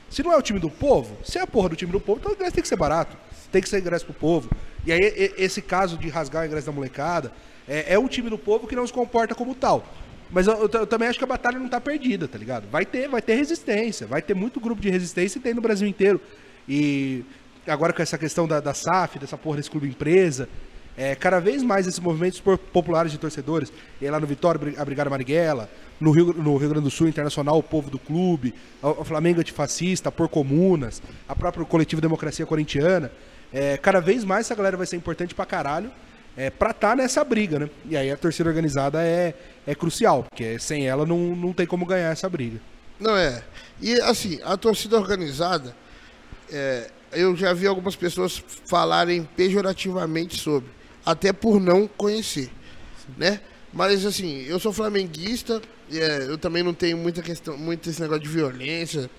[0.08, 2.18] se não é o time do povo, se é a porra do time do povo,
[2.20, 3.16] então o ingresso tem que ser barato.
[3.52, 4.50] Tem que ser ingresso pro povo.
[4.84, 7.32] E aí, esse caso de rasgar o ingresso da molecada,
[7.68, 9.84] é, é um time do povo que não se comporta como tal.
[10.30, 12.68] Mas eu, eu, eu, também acho que a batalha não tá perdida, tá ligado?
[12.70, 15.86] Vai ter, vai ter resistência, vai ter muito grupo de resistência e tem no Brasil
[15.86, 16.20] inteiro.
[16.68, 17.24] E
[17.66, 20.48] agora com essa questão da, da SAF, dessa porra desse clube empresa,
[20.96, 25.10] é, cada vez mais esses movimentos populares de torcedores, e lá no Vitória, a Brigada
[25.10, 25.68] Marighella,
[26.00, 30.10] no Rio, no Rio Grande do Sul Internacional, o povo do clube, o Flamengo antifascista,
[30.10, 33.12] por comunas, a própria coletivo Democracia Corintiana,
[33.52, 35.90] é, cada vez mais essa galera vai ser importante pra caralho
[36.36, 37.70] é, pra estar tá nessa briga, né?
[37.88, 39.34] E aí a torcida organizada é,
[39.66, 42.60] é crucial, porque sem ela não, não tem como ganhar essa briga.
[43.00, 43.42] Não é.
[43.80, 45.74] E assim, a torcida organizada,
[46.50, 50.68] é, eu já vi algumas pessoas falarem pejorativamente sobre,
[51.04, 52.50] até por não conhecer,
[53.16, 53.40] né?
[53.72, 55.60] Mas assim, eu sou flamenguista,
[55.92, 59.10] é, eu também não tenho muita questão, muito esse negócio de violência,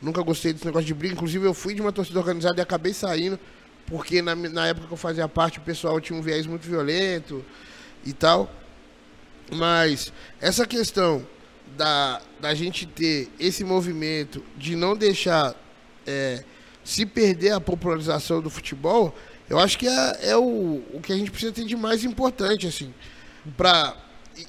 [0.00, 1.14] nunca gostei desse negócio de briga.
[1.14, 3.38] Inclusive, eu fui de uma torcida organizada e acabei saindo
[3.86, 7.44] porque na, na época que eu fazia parte o pessoal tinha um viés muito violento
[8.04, 8.50] e tal.
[9.50, 11.26] Mas essa questão
[11.76, 15.54] da, da gente ter esse movimento de não deixar
[16.06, 16.42] é,
[16.84, 19.16] se perder a popularização do futebol,
[19.48, 22.66] eu acho que é, é o, o que a gente precisa ter de mais importante,
[22.66, 22.92] assim,
[23.56, 23.96] pra...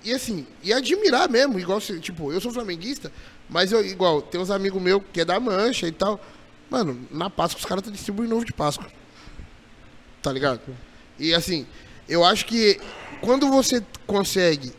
[0.04, 3.10] E, assim, e admirar mesmo, igual, tipo, eu sou flamenguista,
[3.50, 6.20] mas eu, igual, tem uns amigos meus que é da Mancha e tal,
[6.70, 8.86] mano, na Páscoa os caras estão distribuindo ovo de Páscoa
[10.28, 10.60] tá ligado?
[11.18, 11.66] E assim,
[12.08, 12.80] eu acho que
[13.22, 14.74] quando você consegue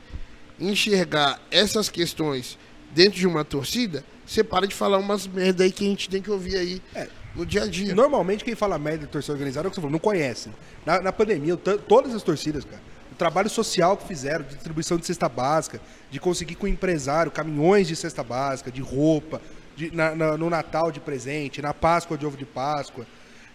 [0.61, 2.59] enxergar essas questões
[2.91, 6.21] dentro de uma torcida, você para de falar umas merda aí que a gente tem
[6.21, 7.95] que ouvir aí é, no dia a dia.
[7.95, 10.51] Normalmente quem fala merda de torcida organizada é o que você falou, não conhece.
[10.85, 15.07] Na, na pandemia, todas as torcidas, cara, o trabalho social que fizeram, de distribuição de
[15.07, 15.81] cesta básica,
[16.11, 19.41] de conseguir com o empresário caminhões de cesta básica, de roupa,
[19.75, 23.07] de, na, na, no Natal de presente, na Páscoa de ovo de Páscoa.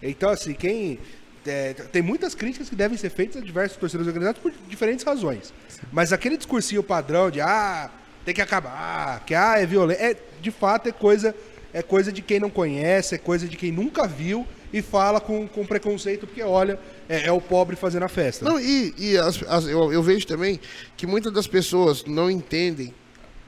[0.02, 0.98] Então, assim, quem
[1.46, 5.52] é, tem muitas críticas que devem ser feitas a diversos torcedores organizados por diferentes razões.
[5.92, 7.90] Mas aquele discursinho padrão de ah,
[8.24, 11.34] tem que acabar, que ah, é violento, é, de fato é coisa,
[11.72, 15.46] é coisa de quem não conhece, é coisa de quem nunca viu e fala com,
[15.46, 16.78] com preconceito, porque olha,
[17.08, 18.44] é, é o pobre fazendo a festa.
[18.44, 20.58] Não, e, e as, as, eu, eu vejo também
[20.96, 22.94] que muitas das pessoas não entendem,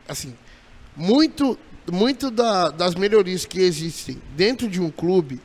[0.06, 0.35] assim,
[0.94, 1.59] muito,
[1.90, 5.40] muito da, das melhorias que existem dentro de um clube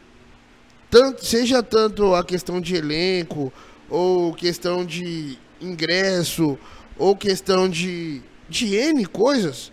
[0.91, 3.51] tanto, seja tanto a questão de elenco,
[3.89, 6.59] ou questão de ingresso,
[6.97, 9.71] ou questão de, de N coisas,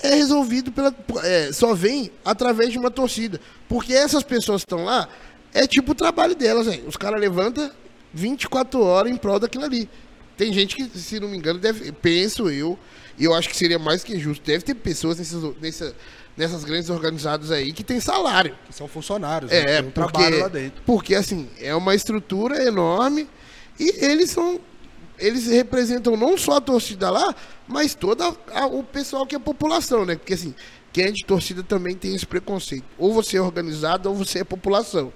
[0.00, 0.94] é resolvido pela.
[1.24, 3.40] É, só vem através de uma torcida.
[3.68, 5.08] Porque essas pessoas que estão lá,
[5.52, 6.68] é tipo o trabalho delas?
[6.86, 7.68] Os caras levantam
[8.14, 9.90] 24 horas em prol daquilo ali.
[10.36, 12.78] Tem gente que, se não me engano, deve, penso eu,
[13.18, 15.96] e eu acho que seria mais que justo, deve ter pessoas nesses, nessa,
[16.38, 18.56] nessas grandes organizadas aí que tem salário.
[18.66, 19.66] Que são funcionários, é, né?
[19.66, 20.82] tem um porque, trabalho lá dentro.
[20.86, 23.28] Porque, assim, é uma estrutura enorme
[23.78, 24.60] e eles são
[25.18, 27.34] eles representam não só a torcida lá,
[27.66, 28.22] mas todo
[28.70, 30.14] o pessoal que é a população, né?
[30.14, 30.54] Porque assim,
[30.92, 32.84] quem é de torcida também tem esse preconceito.
[32.96, 35.12] Ou você é organizado ou você é população.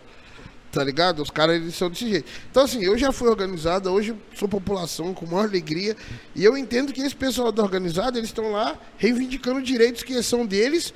[0.73, 1.23] Tá ligado?
[1.23, 2.29] Os caras eles são desse jeito.
[2.51, 5.97] Então, assim, eu já fui organizado, hoje sou população com maior alegria.
[6.35, 10.45] E eu entendo que esse pessoal da organizada, eles estão lá reivindicando direitos que são
[10.45, 10.93] deles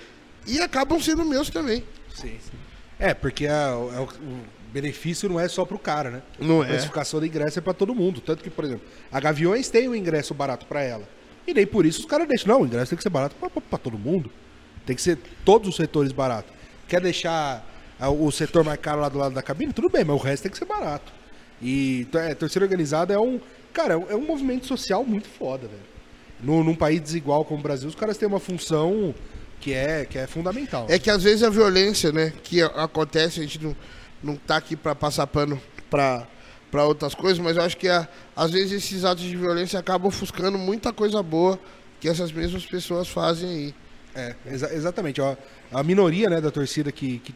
[0.47, 1.85] e acabam sendo meus também.
[2.15, 2.37] Sim.
[2.99, 4.09] É, porque a, a, o
[4.73, 6.23] benefício não é só pro cara, né?
[6.39, 6.69] Não a é.
[6.69, 8.21] classificação do ingresso é pra todo mundo.
[8.21, 11.09] Tanto que, por exemplo, a Gaviões tem um ingresso barato pra ela.
[11.47, 12.49] E nem por isso os caras deixam.
[12.49, 14.31] Não, o ingresso tem que ser barato pra todo mundo.
[14.85, 16.53] Tem que ser todos os setores baratos.
[16.89, 17.65] Quer deixar
[18.01, 19.73] o setor mais caro lá do lado da cabine?
[19.73, 21.13] Tudo bem, mas o resto tem que ser barato.
[21.61, 23.41] E é, torcida organizada é um.
[23.73, 25.97] Cara, é um movimento social muito foda, velho.
[26.41, 29.15] No, num país desigual como o Brasil, os caras têm uma função
[29.67, 30.87] que é, que é fundamental.
[30.89, 33.75] É que às vezes a violência, né, que acontece, a gente não,
[34.23, 36.25] não tá aqui para passar pano para
[36.71, 40.09] para outras coisas, mas eu acho que a, às vezes esses atos de violência acabam
[40.09, 41.59] ofuscando muita coisa boa
[42.01, 43.75] que essas mesmas pessoas fazem aí.
[44.15, 45.21] É, exa exatamente.
[45.21, 45.37] Ó,
[45.73, 47.35] a minoria né, da torcida que, que,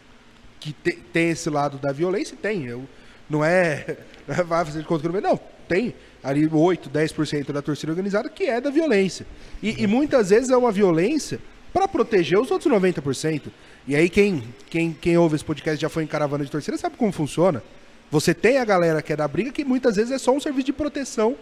[0.58, 2.66] que te, tem esse lado da violência, tem.
[2.66, 2.86] Eu,
[3.28, 3.96] não é.
[4.46, 8.44] Vai fazer de conta que não Não, tem ali 8, 10% da torcida organizada que
[8.44, 9.26] é da violência.
[9.62, 11.40] E, e muitas vezes é uma violência
[11.72, 13.42] para proteger os outros 90%.
[13.86, 16.96] E aí quem, quem, quem ouve esse podcast já foi em caravana de torcida sabe
[16.96, 17.62] como funciona.
[18.10, 20.66] Você tem a galera que é da briga que muitas vezes é só um serviço
[20.66, 21.36] de proteção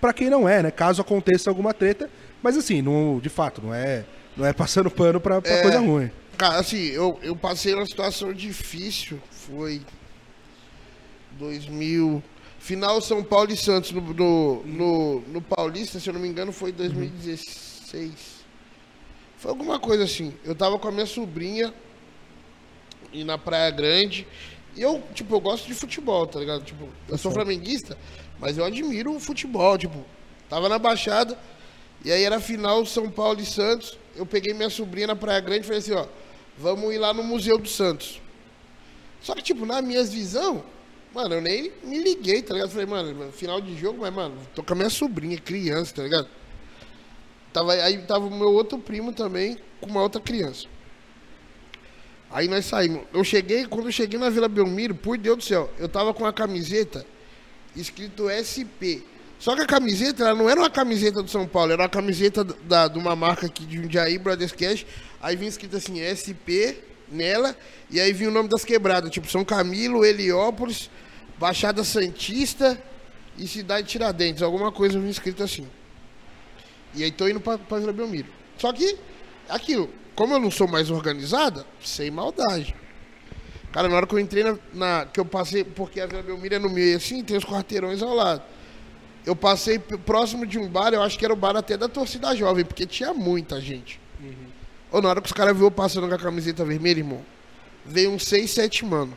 [0.00, 0.70] para quem não é, né?
[0.70, 2.10] Caso aconteça alguma treta,
[2.42, 4.04] mas assim, não, de fato, não é,
[4.36, 6.10] não é passando pano para é, coisa ruim.
[6.36, 9.82] Cara, assim, eu, eu passei uma situação difícil, foi
[11.38, 12.22] 2000,
[12.58, 16.52] final São Paulo e Santos no, no, no, no Paulista, se eu não me engano,
[16.52, 18.39] foi 2016.
[19.40, 20.34] Foi alguma coisa assim.
[20.44, 21.72] Eu tava com a minha sobrinha
[23.10, 24.26] e na Praia Grande.
[24.76, 26.62] E eu, tipo, eu gosto de futebol, tá ligado?
[26.62, 27.96] Tipo, eu sou flamenguista,
[28.38, 30.04] mas eu admiro o futebol, tipo,
[30.46, 31.38] tava na Baixada,
[32.04, 33.98] e aí era final São Paulo e Santos.
[34.14, 36.06] Eu peguei minha sobrinha na Praia Grande e falei assim, ó,
[36.58, 38.20] vamos ir lá no Museu do Santos.
[39.22, 40.62] Só que, tipo, na minha visão,
[41.14, 42.70] mano, eu nem me liguei, tá ligado?
[42.70, 46.28] Falei, mano, final de jogo, mas, mano, tô com a minha sobrinha, criança, tá ligado?
[47.52, 50.66] Tava, aí tava o meu outro primo também com uma outra criança.
[52.30, 53.02] Aí nós saímos.
[53.12, 56.24] Eu cheguei, quando eu cheguei na Vila Belmiro, por Deus do céu, eu tava com
[56.24, 57.04] a camiseta
[57.74, 59.02] escrito SP.
[59.38, 62.44] Só que a camiseta, ela não era uma camiseta do São Paulo, era uma camiseta
[62.44, 64.86] da, de uma marca aqui de Jundiaí, Brothers Cash.
[65.20, 66.76] Aí vinha escrito assim, SP
[67.10, 67.56] nela,
[67.90, 70.90] e aí vinha o nome das quebradas, tipo São Camilo, Heliópolis,
[71.38, 72.80] Baixada Santista
[73.36, 74.42] e Cidade Tiradentes.
[74.42, 75.66] Alguma coisa vinha escrito assim.
[76.94, 78.28] E aí tô indo pra, pra Vila Belmiro.
[78.58, 78.98] Só que,
[79.48, 82.74] aquilo, como eu não sou mais organizada, sem maldade.
[83.72, 86.54] Cara, na hora que eu entrei na, na, que eu passei, porque a Vila Belmiro
[86.54, 88.42] é no meio assim, tem os quarteirões ao lado.
[89.24, 92.34] Eu passei próximo de um bar, eu acho que era o bar até da torcida
[92.34, 94.00] jovem, porque tinha muita gente.
[94.20, 94.34] Uhum.
[94.90, 97.24] Ou na hora que os caras viram passando com a camiseta vermelha, irmão,
[97.84, 99.16] veio uns 6, 7 mano.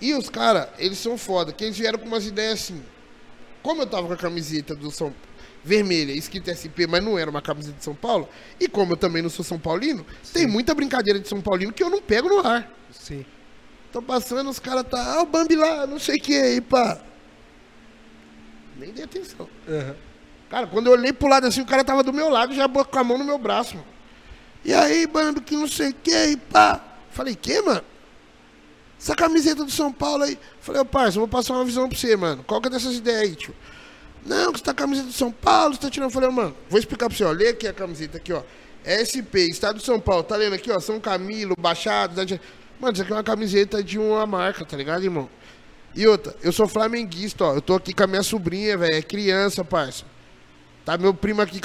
[0.00, 2.82] E os caras, eles são foda, que eles vieram com umas ideias assim.
[3.62, 5.12] Como eu tava com a camiseta do São
[5.64, 8.28] vermelha, escrito SP, mas não era uma camiseta de São Paulo.
[8.60, 10.32] E como eu também não sou São Paulino, Sim.
[10.32, 12.70] tem muita brincadeira de São Paulino que eu não pego no ar.
[12.92, 13.24] Sim.
[13.90, 17.00] Tô passando, os caras tá, ah, o Bambi lá, não sei o que aí, pá.
[18.76, 19.48] Nem dei atenção.
[19.66, 19.94] Uhum.
[20.50, 22.98] Cara, quando eu olhei pro lado assim, o cara tava do meu lado, já com
[22.98, 23.86] a mão no meu braço, mano.
[24.64, 26.80] E aí, Bambi, que não sei o que aí, pá.
[27.10, 27.82] Falei, que, mano?
[28.98, 30.38] Essa camiseta do São Paulo aí.
[30.60, 32.42] Falei, ô parça, eu vou passar uma visão pra você, mano.
[32.44, 33.54] Qual que é dessas ideias aí, tio?
[34.24, 36.08] Não, que você tá com a camiseta de São Paulo, você tá tirando.
[36.08, 37.30] Eu falei, mano, vou explicar pra você, ó.
[37.30, 38.42] Lê aqui a camiseta aqui, ó.
[38.84, 40.78] SP, Estado de São Paulo, tá lendo aqui, ó?
[40.80, 42.14] São Camilo, Baixado.
[42.14, 42.40] Tá...
[42.80, 45.28] Mano, isso aqui é uma camiseta de uma marca, tá ligado, irmão?
[45.94, 47.54] E outra, eu sou flamenguista, ó.
[47.54, 48.94] Eu tô aqui com a minha sobrinha, velho.
[48.94, 50.04] É criança, parça.
[50.84, 51.60] Tá meu primo aqui,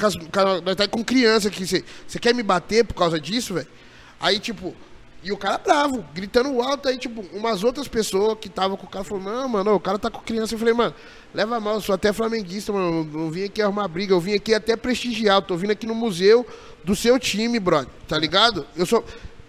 [0.64, 1.66] nós tá com criança aqui.
[1.66, 3.68] Você quer me bater por causa disso, velho?
[4.18, 4.74] Aí, tipo,
[5.22, 8.88] e o cara bravo, gritando alto aí, tipo, umas outras pessoas que estavam com o
[8.88, 10.54] cara falaram, não, mano, o cara tá com criança.
[10.54, 10.94] Eu falei, mano,
[11.34, 13.04] leva mal, eu sou até flamenguista, mano.
[13.04, 15.36] Não, não vim aqui arrumar briga, eu vim aqui até prestigiar.
[15.36, 16.46] Eu tô vindo aqui no museu
[16.82, 17.90] do seu time, brother.
[18.08, 18.66] Tá ligado?
[18.74, 19.04] Eu sou.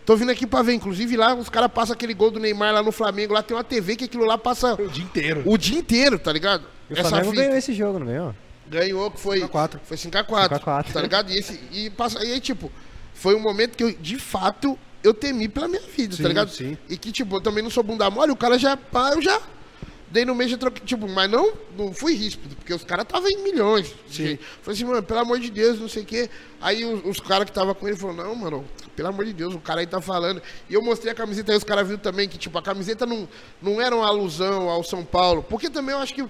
[0.05, 2.83] Tô vindo aqui pra ver, inclusive lá os caras passam aquele gol do Neymar lá
[2.83, 4.73] no Flamengo, lá tem uma TV que aquilo lá passa.
[4.73, 5.43] O dia inteiro.
[5.45, 6.65] O dia inteiro, tá ligado?
[6.89, 7.43] E o Essa Flamengo fita.
[7.43, 8.35] ganhou esse jogo, não ganhou?
[8.67, 9.39] Ganhou, que foi.
[9.41, 9.79] 5x4.
[9.83, 10.59] Foi 5x4.
[10.59, 10.91] 5x4.
[10.91, 11.31] Tá ligado?
[11.31, 12.71] E, esse, e, passa, e aí, tipo,
[13.13, 16.29] foi um momento que eu, de fato, eu temi pela minha vida, tá sim, tá
[16.29, 16.49] ligado?
[16.51, 16.77] Sim.
[16.89, 19.41] E que, tipo, eu também não sou bunda mole, o cara já, pá, eu já
[20.11, 23.29] dei no mês de troca, tipo, mas não, não fui ríspido, porque os caras estavam
[23.29, 23.95] em milhões.
[24.09, 24.37] Sim.
[24.61, 26.29] Falei assim, mano, pelo amor de Deus, não sei o quê.
[26.59, 29.55] Aí os, os caras que estavam com ele falaram, não, mano, pelo amor de Deus,
[29.55, 30.41] o cara aí tá falando.
[30.69, 33.27] E eu mostrei a camiseta aí, os caras viram também que, tipo, a camiseta não,
[33.61, 35.43] não era uma alusão ao São Paulo.
[35.43, 36.27] Porque também eu acho que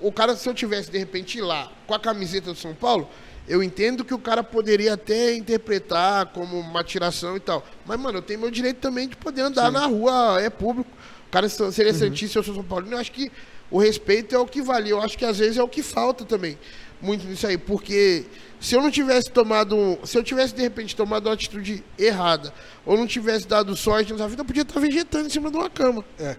[0.00, 3.08] o cara, se eu tivesse de repente lá com a camiseta do São Paulo,
[3.48, 7.66] eu entendo que o cara poderia até interpretar como uma tiração e tal.
[7.84, 10.90] Mas, mano, eu tenho meu direito também de poder andar na rua, é público.
[11.28, 12.86] O cara seria santista, eu sou São Paulo.
[12.90, 13.32] Eu acho que
[13.70, 14.90] o respeito é o que vale.
[14.90, 16.58] Eu acho que às vezes é o que falta também.
[17.00, 17.58] Muito nisso aí.
[17.58, 18.26] Porque
[18.60, 19.98] se eu não tivesse tomado.
[20.04, 22.52] Se eu tivesse, de repente, tomado uma atitude errada,
[22.86, 25.68] ou não tivesse dado sorte na vida, eu podia estar vegetando em cima de uma
[25.68, 26.04] cama.
[26.18, 26.36] É.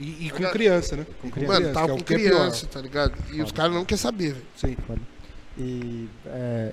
[0.00, 1.06] E, e com criança, né?
[1.20, 3.14] Com Mano, tava que é com é criança, tá ligado?
[3.30, 4.46] E os caras não querem saber, velho.
[4.56, 4.76] Sim.
[5.58, 6.72] E é,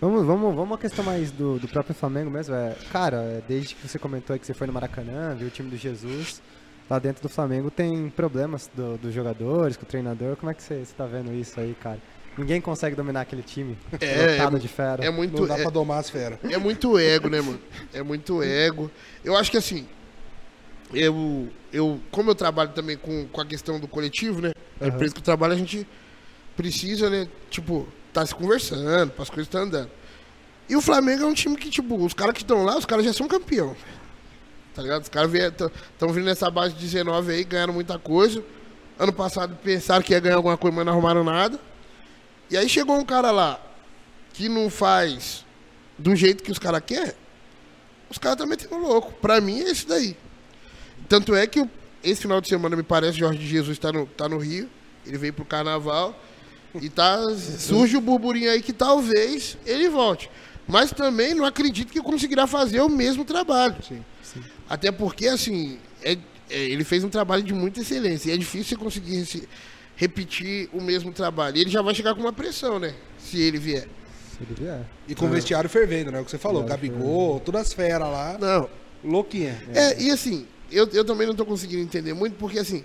[0.00, 2.54] vamos, vamos, vamos uma questão mais do, do próprio Flamengo mesmo.
[2.54, 5.50] É, cara, é, desde que você comentou aí que você foi no Maracanã, viu o
[5.50, 6.42] time do Jesus,
[6.90, 10.36] lá dentro do Flamengo tem problemas do- dos jogadores, com o treinador.
[10.36, 11.98] Como é que você está vendo isso aí, cara?
[12.36, 13.78] Ninguém consegue dominar aquele time.
[13.98, 15.02] É, lotado é, de fera.
[15.02, 15.40] É muito.
[15.40, 16.38] Não dá é- pra domar as feras.
[16.44, 17.58] É muito ego, né, mano?
[17.94, 18.90] É muito ego.
[19.24, 19.86] Eu acho que assim,
[20.92, 24.50] eu, eu como eu trabalho também com, com a questão do coletivo, né?
[24.78, 24.94] A Aham.
[24.94, 25.86] empresa que eu trabalho, a gente
[26.56, 29.90] precisa, né, tipo, tá se conversando, as coisas estão andando.
[30.68, 33.04] E o Flamengo é um time que, tipo, os caras que estão lá, os caras
[33.04, 33.76] já são campeão.
[34.74, 35.02] Tá ligado?
[35.02, 38.42] Os caras estão vindo nessa base de 19 aí, ganharam muita coisa.
[38.98, 41.60] Ano passado pensaram que ia ganhar alguma coisa, mas não arrumaram nada.
[42.50, 43.60] E aí chegou um cara lá
[44.32, 45.44] que não faz
[45.98, 47.14] do jeito que os caras querem,
[48.10, 49.12] os caras estão metendo louco.
[49.14, 50.16] Pra mim é isso daí.
[51.08, 51.66] Tanto é que
[52.02, 54.68] esse final de semana, me parece, Jorge Jesus tá no, tá no Rio.
[55.06, 56.18] Ele veio pro carnaval.
[56.82, 57.18] E tá,
[57.58, 60.30] surge o burburinho aí que talvez ele volte.
[60.68, 63.76] Mas também não acredito que conseguirá fazer o mesmo trabalho.
[63.86, 64.02] Sim.
[64.68, 66.18] Até porque, assim, é-
[66.50, 68.30] é, ele fez um trabalho de muita excelência.
[68.30, 69.48] E é difícil você conseguir se-
[69.94, 71.56] repetir o mesmo trabalho.
[71.56, 72.94] E ele já vai chegar com uma pressão, né?
[73.18, 73.88] Se ele vier.
[74.36, 74.80] Se ele vier.
[75.08, 76.20] E com o vestiário fervendo, né?
[76.20, 78.68] O que você falou, Vestiário Gabigol, todas as feras lá, Não,
[79.04, 79.56] louquinha.
[79.74, 82.84] É, e assim, eu, eu também não tô conseguindo entender muito, porque assim,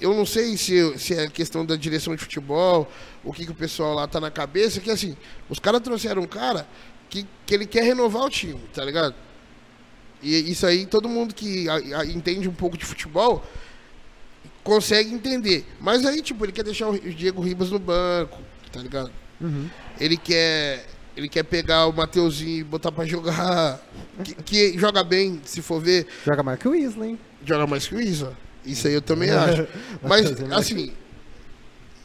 [0.00, 2.90] eu não sei se, se é questão da direção de futebol,
[3.24, 5.16] o que, que o pessoal lá tá na cabeça, que assim,
[5.48, 6.66] os caras trouxeram um cara
[7.08, 9.14] que, que ele quer renovar o time, tá ligado?
[10.22, 13.44] E isso aí, todo mundo que a- a- entende um pouco de futebol
[14.64, 15.64] consegue entender.
[15.80, 18.38] Mas aí, tipo, ele quer deixar o Diego Ribas no banco,
[18.72, 19.10] tá ligado?
[19.40, 19.68] Uhum.
[20.00, 20.86] Ele quer.
[21.16, 23.80] Ele quer pegar o Mateuzinho e botar pra jogar.
[24.24, 27.18] Que, que joga bem, se for ver Joga mais que o Isla, hein?
[27.44, 28.36] joga mais que o Isa.
[28.66, 29.66] Isso aí eu também acho.
[30.02, 30.92] Mas, assim,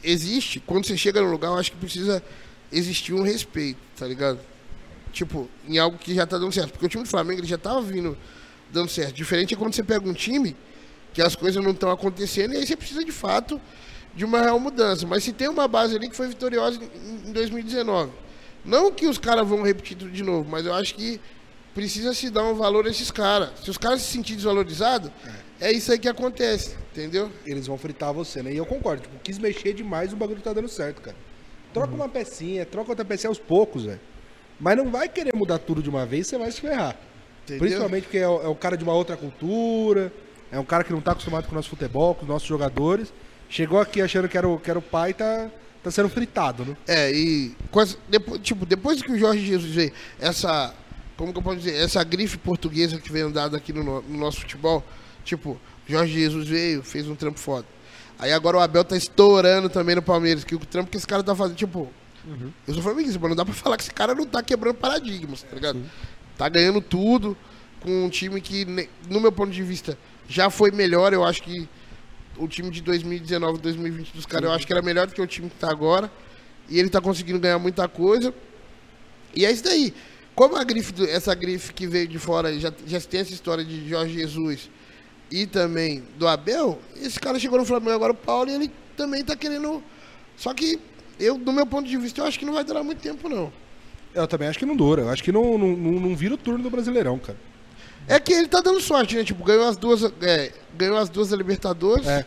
[0.02, 2.22] existe, quando você chega no lugar, eu acho que precisa
[2.70, 4.38] existir um respeito, tá ligado?
[5.12, 6.70] Tipo, em algo que já tá dando certo.
[6.70, 8.16] Porque o time do Flamengo ele já tava vindo
[8.72, 9.14] dando certo.
[9.14, 10.56] Diferente é quando você pega um time
[11.12, 13.60] que as coisas não estão acontecendo e aí você precisa de fato
[14.14, 15.06] de uma real mudança.
[15.06, 18.12] Mas se tem uma base ali que foi vitoriosa em em 2019.
[18.64, 21.20] Não que os caras vão repetir tudo de novo, mas eu acho que
[21.74, 23.50] precisa se dar um valor a esses caras.
[23.62, 25.10] Se os caras se sentirem desvalorizados,
[25.60, 27.30] é isso aí que acontece, entendeu?
[27.46, 28.52] Eles vão fritar você, né?
[28.52, 31.16] E eu concordo, tipo, quis mexer demais, o bagulho tá dando certo, cara.
[31.72, 34.00] Troca uma pecinha, troca outra pecinha aos poucos, velho.
[34.60, 36.96] Mas não vai querer mudar tudo de uma vez, você vai se ferrar.
[37.44, 37.60] Entendeu?
[37.60, 40.12] Principalmente porque é, o- é o cara de uma outra cultura,
[40.52, 43.12] é um cara que não tá acostumado com o nosso futebol, com os nossos jogadores.
[43.48, 45.50] Chegou aqui achando que era o, que era o pai e tá,
[45.82, 46.76] tá sendo fritado, né?
[46.86, 47.98] É, e depois,
[48.42, 50.74] tipo, depois que o Jorge Jesus veio, essa,
[51.16, 54.18] como que eu posso dizer, essa grife portuguesa que vem andado aqui no, no- no
[54.18, 54.84] nosso futebol,
[55.24, 57.66] tipo, Jorge Jesus veio, fez um trampo foda.
[58.18, 61.22] Aí agora o Abel tá estourando também no Palmeiras, que o trampo que esse cara
[61.22, 61.90] tá fazendo, tipo,
[62.68, 65.42] eu sou flamenguista, mas não dá pra falar que esse cara não tá quebrando paradigmas,
[65.42, 65.80] tá ligado?
[66.38, 67.36] Tá ganhando tudo
[67.80, 68.64] com um time que,
[69.08, 69.98] no meu ponto de vista,
[70.28, 71.68] já foi melhor, eu acho que
[72.36, 75.26] o time de 2019, 2020 dos caras, eu acho que era melhor do que o
[75.26, 76.10] time que tá agora.
[76.68, 78.32] E ele tá conseguindo ganhar muita coisa.
[79.34, 79.92] E é isso daí.
[80.34, 83.64] Como a grife, do- essa grife que veio de fora, já, já tem essa história
[83.64, 84.70] de Jorge Jesus
[85.30, 89.24] e também do Abel, esse cara chegou no Flamengo agora, o Paulo, e ele também
[89.24, 89.82] tá querendo.
[90.36, 90.78] Só que
[91.20, 93.52] eu, do meu ponto de vista, eu acho que não vai durar muito tempo, não.
[94.14, 95.02] Eu também acho que não dura.
[95.02, 97.38] Eu acho que não, não, não, não vira o turno do Brasileirão, cara.
[98.08, 99.24] É que ele tá dando sorte, né?
[99.24, 100.02] Tipo, ganhou as duas.
[100.20, 102.06] é, ganhou as duas da Libertadores.
[102.06, 102.26] É.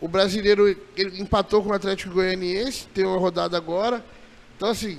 [0.00, 0.66] O brasileiro
[0.96, 4.04] ele empatou com o Atlético Goianiense, tem uma rodada agora.
[4.56, 4.98] Então, assim,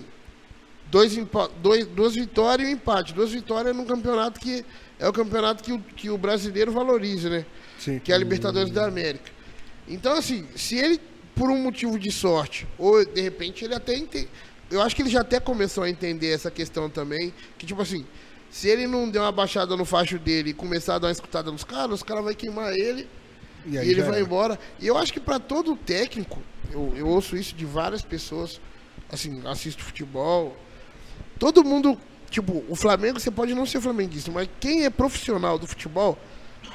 [0.89, 1.17] dois,
[1.61, 3.13] dois, duas vitórias e um empate.
[3.13, 4.65] Duas vitórias num campeonato que
[4.99, 7.45] é o campeonato que o, que o brasileiro valoriza, né?
[7.79, 7.99] Sim.
[7.99, 9.31] Que é a Libertadores da América.
[9.87, 10.99] Então, assim, se ele,
[11.33, 14.29] por um motivo de sorte, ou de repente ele até entende.
[14.69, 17.33] Eu acho que ele já até começou a entender essa questão também.
[17.57, 18.05] Que, tipo assim,
[18.51, 21.51] se ele não der uma baixada no facho dele e começar a dar uma escutada
[21.51, 23.07] nos caras, os caras vão queimar ele
[23.65, 24.21] E e, ele vai era.
[24.21, 24.59] embora.
[24.79, 28.59] E eu acho que para todo técnico, eu, eu ouço isso de várias pessoas,
[29.11, 30.55] assim, assisto futebol.
[31.39, 31.97] Todo mundo,
[32.29, 36.17] tipo, o Flamengo, você pode não ser flamenguista, mas quem é profissional do futebol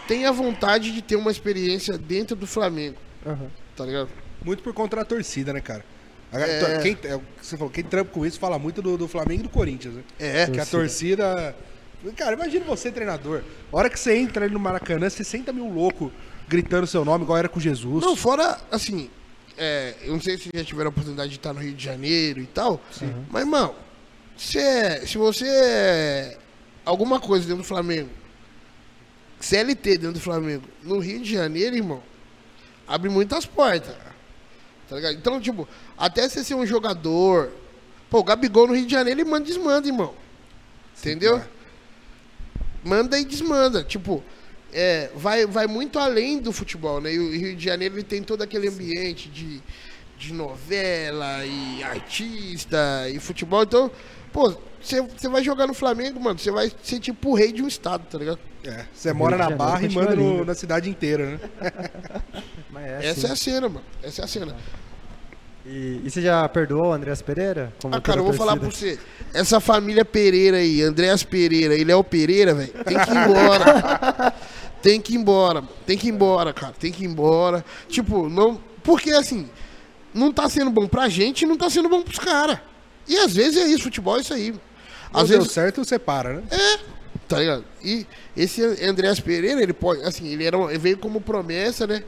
[0.08, 2.96] tem a vontade de ter uma experiência dentro do Flamengo,
[3.26, 3.46] Aham.
[3.76, 4.08] tá ligado?
[4.44, 5.84] Muito por conta da torcida, né, cara?
[6.32, 6.78] A- É.
[6.82, 9.48] Quem, é você falou, quem trampa com isso fala muito do, do Flamengo e do
[9.50, 10.02] Corinthians, né?
[10.18, 10.46] É.
[10.46, 11.54] Que a torcida.
[12.16, 13.42] Cara, imagina você, treinador.
[13.72, 16.10] A hora que você entra ali no Maracanã, 60 mil loucos
[16.48, 18.04] gritando seu nome, igual era com Jesus.
[18.04, 19.08] Não, fora, assim,
[19.56, 22.40] é, eu não sei se já tiveram a oportunidade de estar no Rio de Janeiro
[22.40, 22.78] e tal,
[23.30, 23.74] mas, irmão,
[24.36, 26.38] se, é- se você é
[26.84, 28.10] alguma coisa dentro do Flamengo,
[29.40, 32.02] CLT dentro do Flamengo, no Rio de Janeiro, irmão,
[32.86, 33.94] abre muitas portas,
[34.88, 35.14] tá ligado?
[35.16, 37.50] Então, tipo, até você ser um jogador,
[38.10, 40.14] pô, o Gabigol no Rio de Janeiro, ele manda e desmanda, irmão,
[40.98, 41.42] entendeu?
[42.82, 43.82] manda e desmanda.
[43.82, 44.22] Tipo,
[44.72, 47.12] é, vai, vai muito além do futebol, né?
[47.14, 49.62] E o Rio de Janeiro ele tem todo aquele ambiente de,
[50.18, 53.62] de novela e artista e futebol.
[53.62, 53.90] Então,
[54.34, 57.68] pô, você vai jogar no Flamengo, mano, você vai ser tipo o rei de um
[57.68, 58.38] estado, tá ligado?
[58.64, 61.40] É, você mora na Janeiro Barra e manda no- na cidade inteira, né?
[62.70, 63.26] Mas é Essa assim.
[63.28, 63.84] é a cena, mano.
[64.02, 64.56] Essa é a cena.
[65.66, 67.72] E, e você já perdoou o Andreas Pereira?
[67.80, 69.00] Como Ah, cara, eu vou falar pra torcida?
[69.32, 69.38] você.
[69.38, 74.34] Essa família Pereira aí, Andréas Pereira e Léo Pereira, velho, tem que ir embora.
[74.82, 75.72] tem que ir embora, mano.
[75.86, 76.74] tem que ir embora, cara.
[76.78, 77.64] Tem que ir embora.
[77.88, 78.60] Tipo, não.
[78.82, 79.48] Porque assim,
[80.12, 82.58] não tá sendo bom pra gente e não tá sendo bom pros caras.
[83.06, 84.54] E às vezes é isso, futebol é isso aí.
[85.12, 85.52] Às Às deu vezes.
[85.52, 86.42] certo, você para, né?
[87.28, 87.64] Tá ligado?
[87.82, 90.02] E esse Andréas Pereira, ele pode.
[90.02, 92.02] Assim, ele, era, ele veio como promessa, né?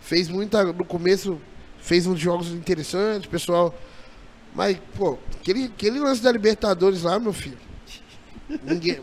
[0.00, 0.64] Fez muita.
[0.64, 1.40] No começo,
[1.80, 3.74] fez uns jogos interessantes, pessoal.
[4.54, 7.58] Mas, pô, aquele, aquele lance da Libertadores lá, meu filho.
[8.62, 9.00] Ninguém.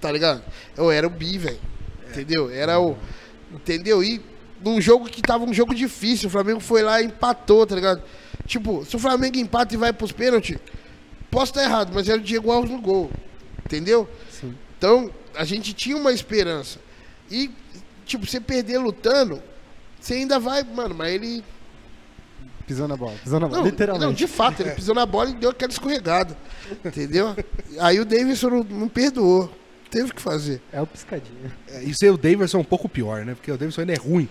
[0.00, 0.42] Tá ligado?
[0.76, 1.58] Eu era o bi, velho.
[2.10, 2.50] Entendeu?
[2.50, 2.96] Era o.
[3.52, 4.04] Entendeu?
[4.04, 4.20] E
[4.62, 8.02] num jogo que tava um jogo difícil, o Flamengo foi lá e empatou, tá ligado?
[8.46, 10.58] Tipo, se o Flamengo empata e vai pros pênaltis,
[11.30, 13.10] posso estar errado, mas era o Diego Alves no gol.
[13.64, 14.08] Entendeu?
[14.30, 14.54] Sim.
[14.76, 16.78] Então, a gente tinha uma esperança.
[17.30, 17.50] E,
[18.06, 19.42] tipo, você perder lutando,
[20.00, 21.44] você ainda vai, mano, mas ele.
[22.66, 23.14] Pisou na bola.
[23.22, 24.06] Pisou na bola, Não, literalmente.
[24.06, 26.36] não, de fato, ele pisou na bola e deu aquela escorregada.
[26.84, 27.34] Entendeu?
[27.80, 29.50] Aí o Davidson não, não perdoou.
[29.90, 30.60] Teve que fazer.
[30.70, 31.50] É o piscadinha.
[31.68, 33.34] É, E ser o Davidson é um pouco pior, né?
[33.34, 34.28] Porque o Davidson ainda é ruim.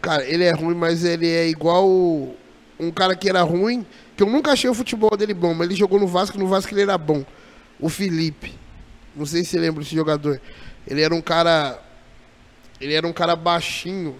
[0.00, 2.34] Cara, ele é ruim, mas ele é igual
[2.78, 5.76] um cara que era ruim, que eu nunca achei o futebol dele bom, mas ele
[5.76, 7.24] jogou no Vasco, no Vasco ele era bom.
[7.80, 8.54] O Felipe.
[9.14, 10.40] Não sei se você lembra desse jogador.
[10.86, 11.82] Ele era um cara.
[12.80, 14.16] Ele era um cara baixinho,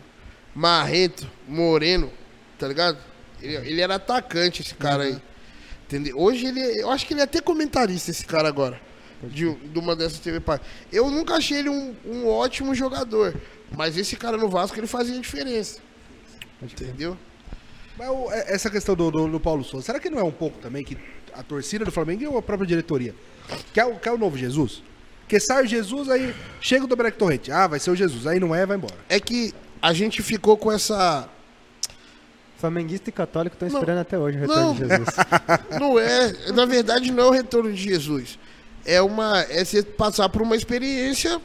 [0.54, 2.10] marrento, moreno,
[2.58, 2.98] tá ligado?
[3.40, 5.20] Ele, ele era atacante, esse cara aí.
[5.84, 6.18] Entendeu?
[6.18, 6.60] Hoje ele.
[6.80, 8.80] Eu acho que ele é até comentarista, esse cara agora.
[9.22, 10.60] De, de uma dessas TV Pai.
[10.92, 13.34] Eu nunca achei ele um, um ótimo jogador.
[13.74, 15.80] Mas esse cara no Vasco ele fazia diferença.
[16.62, 17.16] Entendeu?
[17.98, 20.30] Mas o- é- essa questão do, do- do Paulo Souza, será que não é um
[20.32, 20.96] pouco também que
[21.32, 23.14] a torcida do Flamengo e a própria diretoria
[23.72, 24.82] quer, o- quer o novo Jesus?
[25.20, 27.50] Porque sai o Jesus, aí chega o Domenech Torrente.
[27.50, 28.26] Ah, vai ser o Jesus.
[28.26, 28.94] Aí não é, vai embora.
[29.08, 31.28] É que a gente ficou com essa.
[32.58, 34.72] Flamenguista e católico estão esperando até hoje o retorno Não.
[34.74, 35.06] de Jesus.
[35.78, 36.52] Não é.
[36.52, 38.38] Na verdade, não é o retorno de Jesus.
[38.84, 39.40] É uma.
[39.50, 41.38] É você passar por uma experiência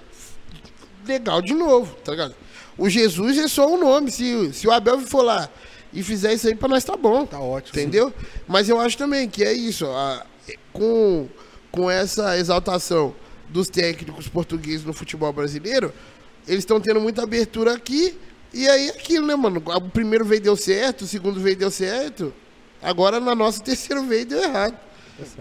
[1.05, 2.33] legal de novo, tá ligado?
[2.77, 4.09] O Jesus é só um nome.
[4.09, 5.49] Se, se o Abel for lá
[5.93, 7.25] e fizer isso aí pra nós, tá bom.
[7.25, 7.77] Tá ótimo.
[7.79, 8.13] Entendeu?
[8.47, 9.85] Mas eu acho também que é isso.
[9.87, 10.25] a-
[10.73, 11.27] com,
[11.71, 13.13] com essa exaltação
[13.49, 15.93] dos técnicos portugueses no futebol brasileiro,
[16.47, 18.17] eles estão tendo muita abertura aqui.
[18.53, 19.61] E aí é aquilo, né, mano?
[19.65, 22.33] O primeiro veio deu certo, o segundo veio deu certo.
[22.81, 24.77] Agora na nossa o terceiro veio deu errado.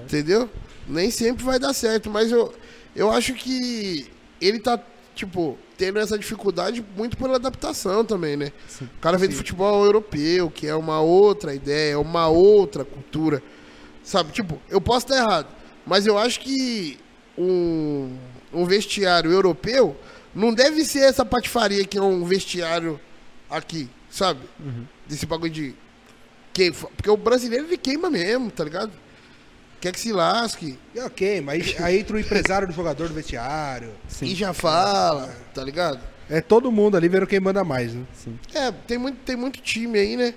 [0.04, 0.48] Entendeu?
[0.86, 2.52] Nem sempre vai dar certo, mas eu,
[2.94, 4.06] eu acho que
[4.40, 4.78] ele tá,
[5.14, 8.52] tipo, tendo essa dificuldade muito pela adaptação também, né?
[8.82, 13.42] O cara vem do futebol europeu, que é uma outra ideia, é uma outra cultura.
[14.04, 15.46] Sabe, tipo, eu posso estar errado,
[15.86, 16.98] mas eu acho que
[17.38, 18.14] um,
[18.52, 19.96] um vestiário europeu
[20.34, 23.00] não deve ser essa patifaria que é um vestiário
[23.48, 24.40] aqui, sabe?
[25.08, 25.74] Desse bagulho de.
[26.52, 28.92] Que, porque o brasileiro ele queima mesmo, tá ligado?
[29.80, 30.78] Quer que se lasque.
[30.94, 33.90] E ok, mas aí, entra o empresário do jogador do vestiário.
[34.22, 36.00] E já fala, tá ligado?
[36.28, 38.04] É todo mundo ali vendo quem manda mais, né?
[38.12, 38.38] Sim.
[38.54, 40.34] É, tem muito, tem muito time aí, né?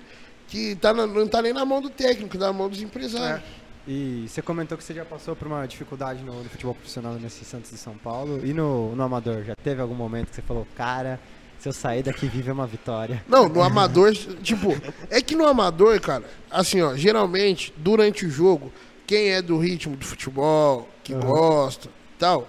[0.48, 3.42] Que tá na- não tá nem na mão do técnico, tá na mão dos empresários.
[3.86, 7.44] E você comentou que você já passou por uma dificuldade no, no futebol profissional nesse
[7.44, 8.40] Santos de São Paulo.
[8.44, 11.20] E no, no Amador, já teve algum momento que você falou, cara,
[11.58, 13.22] se eu sair daqui vive uma vitória?
[13.28, 14.74] Não, no amador, tipo,
[15.10, 18.72] é que no amador, cara, assim, ó, geralmente, durante o jogo,
[19.06, 21.20] quem é do ritmo do futebol, que Uhum.
[21.20, 21.88] gosta
[22.18, 22.48] tal,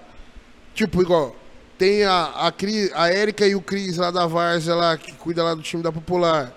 [0.73, 1.35] tipo, igual,
[1.77, 5.43] tem a, a, Cris, a Érica e o Cris lá da Várzea lá, que cuida
[5.43, 6.53] lá do time da Popular.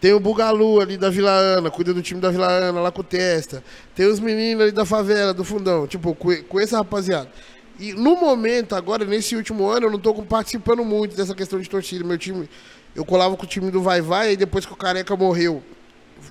[0.00, 3.00] Tem o Bugalu ali da Vila Ana, cuida do time da Vila Ana lá com
[3.00, 3.62] o Testa.
[3.94, 7.30] Tem os meninos ali da favela, do fundão, tipo, com, essa rapaziada.
[7.78, 11.68] E no momento, agora, nesse último ano, eu não tô participando muito dessa questão de
[11.68, 12.04] torcida.
[12.04, 12.48] Meu time,
[12.94, 15.62] eu colava com o time do Vai Vai, aí depois que o Careca morreu,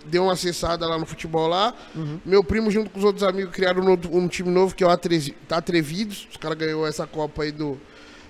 [0.05, 1.73] deu uma acessada lá no futebol lá.
[2.25, 4.89] Meu primo, junto com os outros amigos, criaram um, um time novo que é o
[4.89, 6.27] Atrezi- tá Atrevidos.
[6.31, 7.79] Os caras ganhou essa Copa aí do,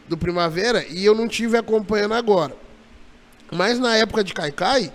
[0.08, 2.56] do Primavera e eu não tive acompanhando agora.
[3.51, 4.91] Mas na época de Caicai,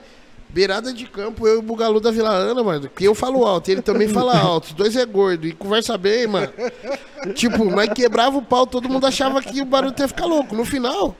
[0.48, 3.70] beirada de campo, eu e o Bugalu da Vila Ana, mano, que eu falo alto,
[3.70, 6.52] ele também fala alto, os dois é gordo e conversa bem, mano.
[7.34, 10.54] tipo, nós quebrava o pau, todo mundo achava que o barulho ia ficar louco.
[10.56, 11.14] No final,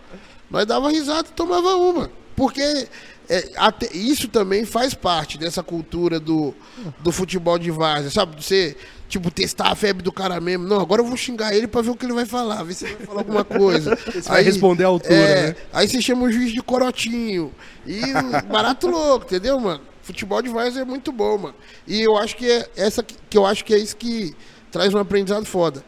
[0.50, 2.10] nós dava risada e tomava uma.
[2.34, 2.88] Porque
[3.30, 6.52] é, até- isso também faz parte dessa cultura do,
[6.98, 8.42] do futebol de várzea, sabe?
[8.42, 8.76] Você,
[9.08, 10.66] tipo, testar a febre do cara mesmo.
[10.66, 12.86] Não, agora eu vou xingar ele pra ver o que ele vai falar, ver se
[12.86, 13.96] ele vai falar alguma coisa.
[14.12, 15.56] Você vai responder à altura, é, né?
[15.72, 17.52] Aí você chama o juiz de corotinho.
[17.86, 19.80] E o barato louco, entendeu, mano?
[20.02, 21.54] Futebol de várzea é muito bom, mano.
[21.86, 24.34] E eu acho que é essa que, que eu acho que é isso que
[24.72, 25.84] traz um aprendizado foda.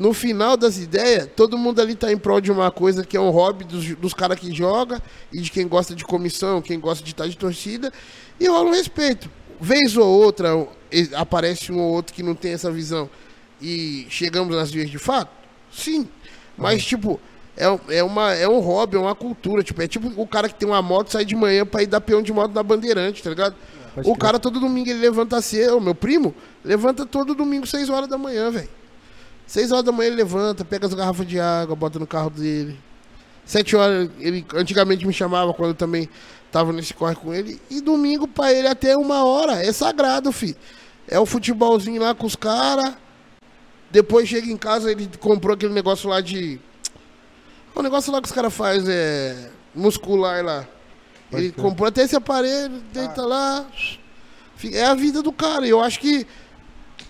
[0.00, 3.20] No final das ideias, todo mundo ali tá em prol de uma coisa que é
[3.20, 7.04] um hobby dos, dos caras que joga e de quem gosta de comissão, quem gosta
[7.04, 7.92] de estar de torcida,
[8.40, 9.30] e rola um respeito.
[9.60, 10.66] Vez ou outra
[11.14, 13.10] aparece um ou outro que não tem essa visão
[13.60, 15.30] e chegamos às vias de fato?
[15.70, 16.08] Sim.
[16.56, 17.20] Mas, tipo,
[17.54, 19.62] é, um- é, uma, é um hobby, é uma cultura.
[19.62, 22.00] Tipo, é tipo o cara que tem uma moto sai de manhã pra ir dar
[22.00, 23.54] peão de moto na Bandeirante, tá ligado?
[23.94, 24.18] Pode o crer.
[24.18, 26.34] cara todo domingo ele levanta cedo, o meu primo
[26.64, 28.79] levanta todo domingo 6 horas da manhã, velho.
[29.50, 32.78] 6 horas da manhã ele levanta, pega as garrafas de água, bota no carro dele.
[33.44, 36.08] 7 horas, ele antigamente me chamava quando eu também
[36.52, 37.60] tava nesse corre com ele.
[37.68, 40.56] E domingo pra ele até uma hora é sagrado, fi.
[41.08, 42.94] É o futebolzinho lá com os caras.
[43.90, 46.60] Depois chega em casa, ele comprou aquele negócio lá de.
[47.74, 49.50] O negócio lá que os caras fazem é.
[49.74, 50.64] muscular lá.
[51.28, 51.64] Pode Ele crer.
[51.64, 53.66] comprou até esse aparelho, deita lá.
[54.54, 55.66] Fi- É a vida do cara.
[55.66, 56.24] E eu acho que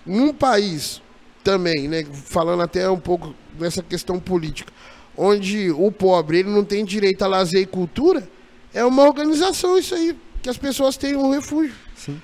[0.03, 0.99] num país
[1.43, 4.71] também, né, falando até um pouco dessa questão política,
[5.17, 8.27] onde o pobre ele não tem direito a lazer e cultura,
[8.73, 11.75] é uma organização isso aí, que as pessoas têm um refúgio.
[11.95, 12.21] Sim.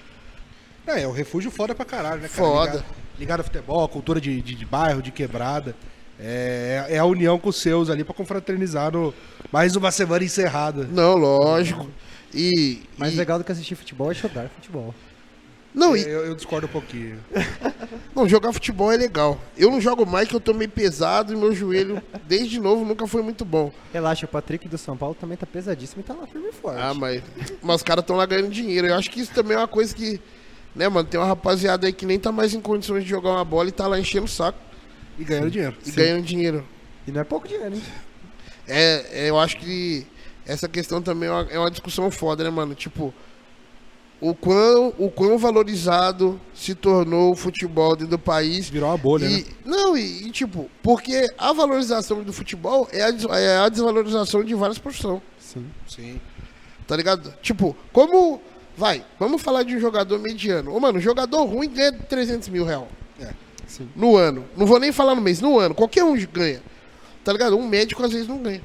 [0.87, 2.49] É, é um refúgio foda pra caralho, né, cara?
[2.49, 2.71] Foda.
[2.71, 2.85] Ligado,
[3.19, 5.75] ligado ao futebol, a cultura de, de, de bairro, de quebrada.
[6.19, 9.13] É, é a união com os seus ali pra confraternizar no,
[9.51, 10.83] mais uma semana encerrada.
[10.91, 11.87] Não, lógico.
[12.33, 14.95] E, Mais e- legal do que assistir futebol é jogar futebol.
[15.73, 17.19] Não, e- Eu, eu discordo um pouquinho.
[18.15, 19.39] não, jogar futebol é legal.
[19.57, 23.05] Eu não jogo mais que eu tô meio pesado e meu joelho, desde novo, nunca
[23.07, 23.71] foi muito bom.
[23.93, 26.79] Relaxa, o Patrick do São Paulo também tá pesadíssimo e tá lá firme e forte.
[26.81, 27.21] Ah, mas,
[27.61, 28.87] mas os caras estão lá ganhando dinheiro.
[28.87, 30.19] Eu acho que isso também é uma coisa que,
[30.75, 33.45] né, mano, tem uma rapaziada aí que nem tá mais em condições de jogar uma
[33.45, 34.57] bola e tá lá enchendo o saco
[35.19, 35.75] E ganhando dinheiro.
[35.85, 36.65] e ganhando dinheiro.
[37.07, 37.83] E não é pouco dinheiro, hein?
[38.67, 40.05] É, é, eu acho que
[40.45, 42.73] essa questão também é uma, é uma discussão foda, né, mano?
[42.75, 43.13] Tipo,
[44.19, 48.67] o quão, o quão valorizado se tornou o futebol dentro do país.
[48.69, 49.43] Virou uma bolha, E- né?
[49.65, 53.09] Não, e, e, tipo, porque a valorização do futebol é a,
[53.39, 55.65] é a desvalorização de várias profissões, Sim.
[55.87, 56.19] Sim.
[56.87, 57.33] tá ligado?
[57.41, 58.41] Tipo, como.
[58.75, 60.71] Vai, vamos falar de um jogador mediano.
[60.75, 62.83] Ô, mano, jogador ruim ganha 300 mil reais
[63.19, 63.31] É.
[63.65, 63.89] Sim.
[63.95, 64.45] no ano.
[64.55, 65.73] Não vou nem falar no mês, no ano.
[65.73, 66.61] Qualquer um ganha.
[67.23, 67.57] Tá ligado?
[67.57, 68.61] Um médico às vezes não ganha.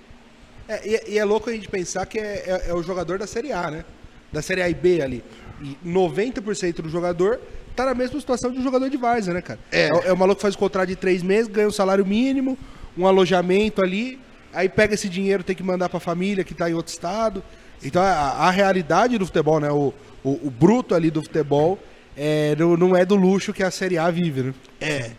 [0.68, 3.18] É, e, é- e é louco a gente pensar que é, é- é o jogador
[3.18, 3.84] da Série A, né?
[4.30, 5.24] Da Série A e B ali.
[5.62, 7.40] E 90% do jogador
[7.74, 9.60] tá na mesma situação de um jogador de Várzea, né, cara?
[9.70, 9.84] É.
[9.84, 12.58] É, é o maluco que faz o contrato de três meses, ganha um salário mínimo,
[12.96, 14.20] um alojamento ali,
[14.52, 17.42] aí pega esse dinheiro, tem que mandar pra família que tá em outro estado.
[17.82, 18.06] Então a,
[18.46, 19.70] a realidade do futebol, né?
[19.70, 21.78] O, o, o bruto ali do futebol
[22.16, 24.54] é, não, não é do luxo que a Série A vive, né?
[24.80, 25.10] É.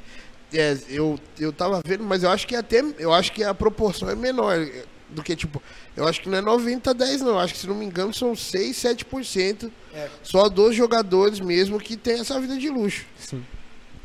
[0.55, 2.83] É, eu, eu tava vendo, mas eu acho que até.
[2.99, 5.61] Eu acho que a proporção é menor é, do que, tipo.
[5.95, 7.29] Eu acho que não é 90 a 10, não.
[7.31, 10.07] Eu acho que, se não me engano, são 6, 7% É.
[10.23, 13.05] só dos jogadores mesmo que tem essa vida de luxo.
[13.17, 13.43] Sim.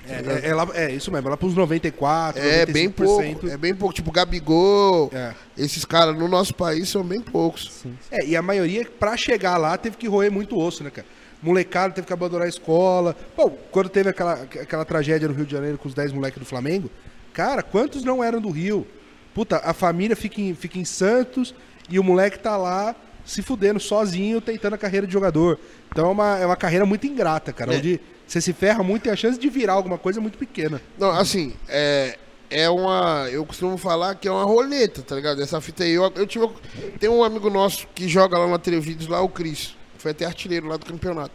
[0.07, 3.49] É, é, é lá- é isso mesmo, é lá pros 94%, É bem pouco.
[3.49, 3.95] É bem pouco.
[3.95, 5.35] Tipo, Gabigol, É.
[5.57, 7.71] esses caras no nosso país são bem poucos.
[7.83, 7.97] Sim.
[8.11, 11.07] É, e a maioria, pra chegar lá, teve que roer muito osso, né, cara?
[11.43, 13.15] Molecada teve que abandonar a escola.
[13.37, 16.45] Pô, quando teve aquela, aquela tragédia no Rio de Janeiro com os 10 moleques do
[16.47, 16.91] Flamengo,
[17.33, 18.87] cara, quantos não eram do Rio?
[19.35, 21.55] Puta, a família fica em, fica em Santos
[21.89, 25.59] e o moleque tá lá se fudendo sozinho, tentando a carreira de jogador.
[25.91, 27.79] Então é uma, é uma carreira muito ingrata, cara, É.
[27.79, 30.81] onde você se ferra muito e a chance de virar alguma coisa é muito pequena.
[30.99, 32.19] Não, assim, é,
[32.51, 33.27] é uma.
[33.31, 35.43] Eu costumo falar que é uma roleta, tá ligado?
[35.43, 35.93] Essa fita aí.
[35.93, 36.49] Eu, eu tive.
[36.99, 39.77] Tem um amigo nosso que joga lá na Televídeos, lá, o Cris.
[39.99, 41.33] Foi até artilheiro lá do campeonato.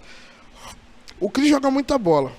[1.19, 2.31] O Cris joga muita bola.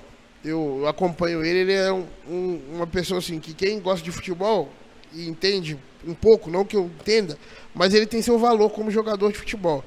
[0.45, 4.11] Eu, eu acompanho ele, ele é um- um- uma pessoa assim que quem gosta de
[4.12, 4.69] futebol
[5.12, 7.39] e entende um pouco, não que eu entenda,
[7.75, 9.85] mas ele tem seu valor como jogador de futebol.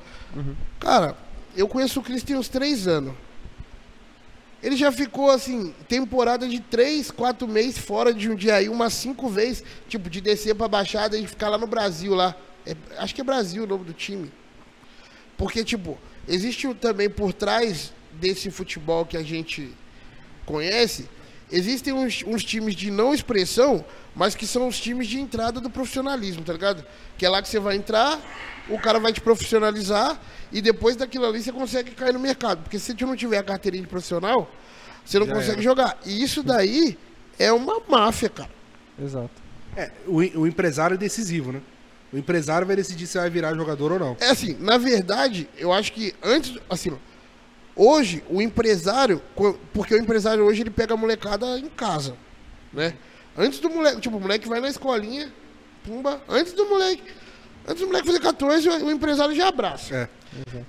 [0.79, 1.17] Cara,
[1.55, 3.13] eu conheço o Cris tem uns três anos.
[4.61, 8.93] Ele já ficou, assim, temporada de três, quatro meses fora de um dia aí, umas
[8.93, 12.35] cinco vezes, tipo, de descer pra Baixada e ficar lá no Brasil, lá.
[12.65, 14.29] é- acho que é Brasil o nome do time.
[15.37, 19.71] Porque, tipo, existe também por trás desse futebol que a gente
[20.45, 21.07] conhece,
[21.51, 23.83] existem uns, uns times de não expressão,
[24.15, 26.83] mas que são os times de entrada do profissionalismo, tá ligado?
[27.17, 28.19] Que é lá que você vai entrar,
[28.69, 30.19] o cara vai te profissionalizar
[30.51, 32.63] e depois daquilo ali você consegue cair no mercado.
[32.63, 34.49] Porque se você não tiver a carteirinha de profissional,
[35.05, 35.61] você não Já consegue era.
[35.61, 35.97] jogar.
[36.05, 36.97] E isso daí
[37.39, 38.49] é uma máfia, cara.
[39.01, 39.29] Exato.
[39.75, 41.61] É, o, o empresário é decisivo, né?
[42.11, 44.17] O empresário vai decidir se vai virar jogador ou não.
[44.19, 46.97] É assim, na verdade, eu acho que antes, assim,
[47.77, 49.21] hoje o empresário,
[49.73, 52.15] porque o empresário hoje ele pega a molecada em casa,
[52.73, 52.93] né?
[53.37, 55.31] Antes do moleque, tipo, o moleque vai na escolinha,
[55.85, 57.03] pumba, antes do moleque,
[57.67, 59.95] antes do moleque fazer 14, o, empresário já abraça.
[59.95, 60.09] É.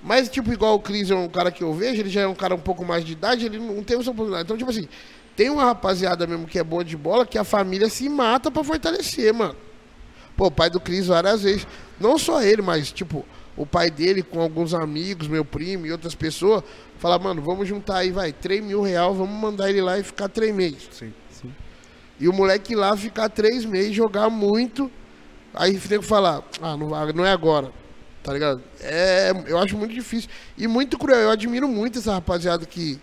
[0.03, 2.35] Mas, tipo, igual o Cris é um cara que eu vejo, ele já é um
[2.35, 4.43] cara um pouco mais de idade, ele não tem essa oportunidade.
[4.43, 4.87] Então, tipo assim,
[5.35, 8.63] tem uma rapaziada mesmo que é boa de bola, que a família se mata pra
[8.63, 9.55] fortalecer, mano.
[10.37, 11.67] Pô, o pai do Cris várias vezes.
[11.99, 13.25] Não só ele, mas, tipo,
[13.57, 16.63] o pai dele com alguns amigos, meu primo e outras pessoas,
[16.97, 20.29] fala, mano, vamos juntar aí, vai, 3 mil real, vamos mandar ele lá e ficar
[20.29, 20.87] três meses.
[20.91, 21.13] Sim.
[22.19, 24.91] E o moleque ir lá ficar três meses, jogar muito.
[25.53, 27.71] Aí tem que falar, ah, não, vai- não é agora.
[28.21, 28.61] Tá ligado?
[28.81, 30.29] É, eu acho muito difícil.
[30.57, 31.19] E muito cruel.
[31.21, 32.99] Eu admiro muito essa rapaziada que,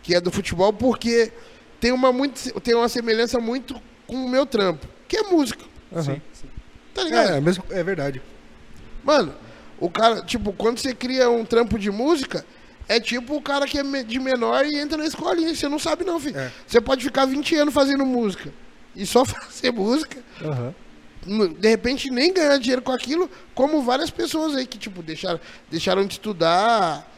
[0.00, 1.32] que é do futebol, porque
[1.80, 3.74] tem uma, muito, tem uma semelhança muito
[4.06, 5.64] com o meu trampo, que é música.
[5.92, 6.20] Aham.
[6.94, 7.30] Tá ligado?
[7.32, 8.22] É, é, mesmo, é verdade.
[9.02, 9.34] Mano,
[9.84, 12.44] o cara, tipo, quando você cria um trampo de música,
[12.88, 15.54] é tipo o cara que é de menor e entra na escolinha.
[15.54, 16.38] Você não sabe, não, filho.
[16.38, 16.50] É.
[16.66, 18.52] Você pode ficar 20 anos fazendo música
[18.94, 20.18] e só fazer música.
[21.26, 25.40] N- De repente nem ganhar dinheiro com aquilo, como várias pessoas aí que, tipo, deixaram,
[25.70, 27.08] deixaram de estudar,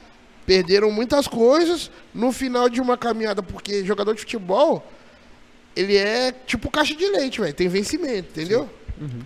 [0.46, 4.86] perderam muitas coisas no final de uma caminhada, porque jogador de futebol,
[5.74, 7.54] ele é tipo caixa de leite, velho.
[7.54, 8.68] Tem vencimento, entendeu?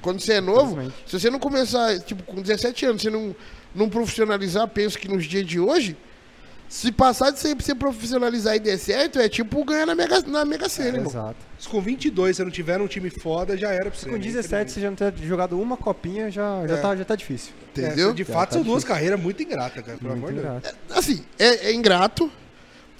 [0.00, 3.34] Quando você é novo, se você não começar, tipo, com 17 anos, você não,
[3.74, 5.96] não profissionalizar, penso que nos dias de hoje,
[6.68, 10.44] se passar de você, você profissionalizar e der certo, é tipo ganhar na Mega, na
[10.44, 11.10] mega Sena, irmão.
[11.10, 11.36] Exato.
[11.58, 14.06] Se com 22 você não tiver um time foda, já era pra você.
[14.08, 14.18] Com né?
[14.18, 16.80] 17, você já não ter jogado uma copinha, já, já, É.
[16.80, 17.52] tá, já tá difícil.
[17.76, 18.12] É, Entendeu?
[18.12, 18.94] de Já fato, tá são duas difícil.
[18.94, 20.46] carreiras muito ingratas, cara, pelo amor de Deus.
[20.60, 20.76] grato.
[20.90, 22.30] assim, é, é ingrato.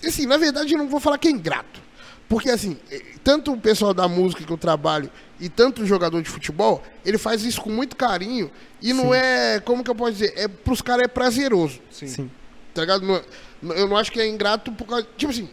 [0.04, 1.80] Assim, na verdade, eu não vou falar que é ingrato.
[2.28, 5.10] Porque, assim, eh, tanto o pessoal da música que eu trabalho
[5.40, 8.50] e tanto o jogador de futebol, ele faz isso com muito carinho.
[8.82, 10.32] E não é, como que eu posso dizer?
[10.36, 12.06] É, pros caras é prazeroso, Sim.
[12.08, 12.30] Sim.
[12.74, 13.04] tá ligado?
[13.06, 13.22] Não é-
[13.62, 15.06] não- eu não acho que é ingrato por causa.
[15.16, 15.48] Tipo assim.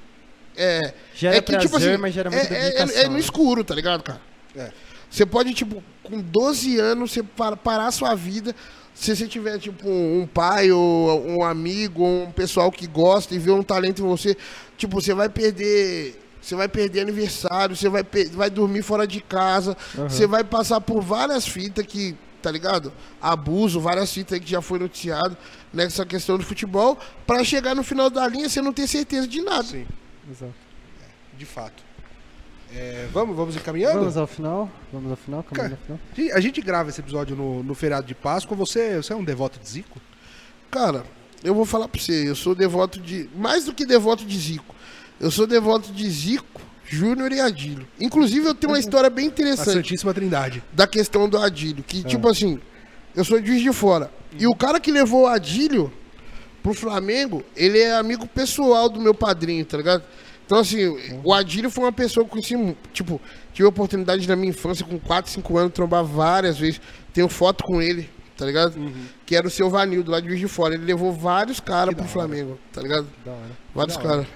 [0.58, 3.14] É, Gera é que, tipo prazer, assim, mas gera é, muita é- é, é no
[3.16, 3.20] né?
[3.20, 4.22] escuro, tá ligado, cara?
[4.56, 4.72] É.
[5.10, 8.56] Você pode, tipo, com 12 anos, você para- parar a sua vida.
[8.94, 13.36] Se você tiver, tipo, um, um pai ou um amigo, ou um pessoal que gosta
[13.36, 14.38] e vê um talento em você,
[14.78, 16.22] tipo, você vai perder.
[16.46, 21.02] Você vai perder aniversário, você vai, vai dormir fora de casa, você vai passar por
[21.02, 22.94] várias fitas que, tá ligado?
[23.20, 25.36] Abuso, várias fitas aí que já foi noticiado
[25.74, 29.42] nessa questão do futebol, pra chegar no final da linha você não ter certeza de
[29.42, 29.64] nada.
[29.64, 29.88] Sim,
[30.30, 30.54] Exato.
[31.36, 31.84] de fato.
[32.72, 34.02] É, vamos, vamos encaminhando?
[34.02, 34.70] Vamos ao final?
[34.94, 35.44] Vamos ao final?
[35.44, 36.38] Caminhando ao final?
[36.38, 38.56] A gente grava esse episódio no, no feriado de Páscoa.
[38.56, 40.00] Você, você é um devoto de Zico?
[40.70, 41.04] Cara,
[41.44, 43.30] eu vou falar pra você, eu sou devoto de.
[43.36, 44.76] Mais do que devoto de Zico.
[45.20, 47.88] Eu sou devoto de Zico, Júnior e Adílio.
[48.00, 50.62] Inclusive, eu tenho uma história bem A interessante Santíssima Trindade.
[50.74, 51.84] da questão do Adílio.
[51.84, 52.60] Que, tipo assim,
[53.16, 54.12] eu sou de Juiz de Fora.
[54.38, 55.92] E o cara que levou o Adílio
[56.62, 60.04] pro Flamengo, ele é amigo pessoal do meu padrinho, tá ligado?
[60.46, 60.86] Então, assim,
[61.24, 63.20] o Adílio foi uma pessoa que eu conheci, mu- tipo,
[63.52, 66.80] tive a oportunidade na minha infância, com 4, 5 anos, trombar várias vezes.
[67.12, 68.08] Tenho foto com ele,
[68.38, 68.76] tá ligado?
[69.26, 70.76] Que era o seu Vanildo, lá de Juiz de Fora.
[70.76, 72.06] Ele levou vários caras pro.
[72.06, 73.08] Flamengo, tá ligado?
[73.26, 73.52] Da hora.
[73.74, 74.28] Vários caras.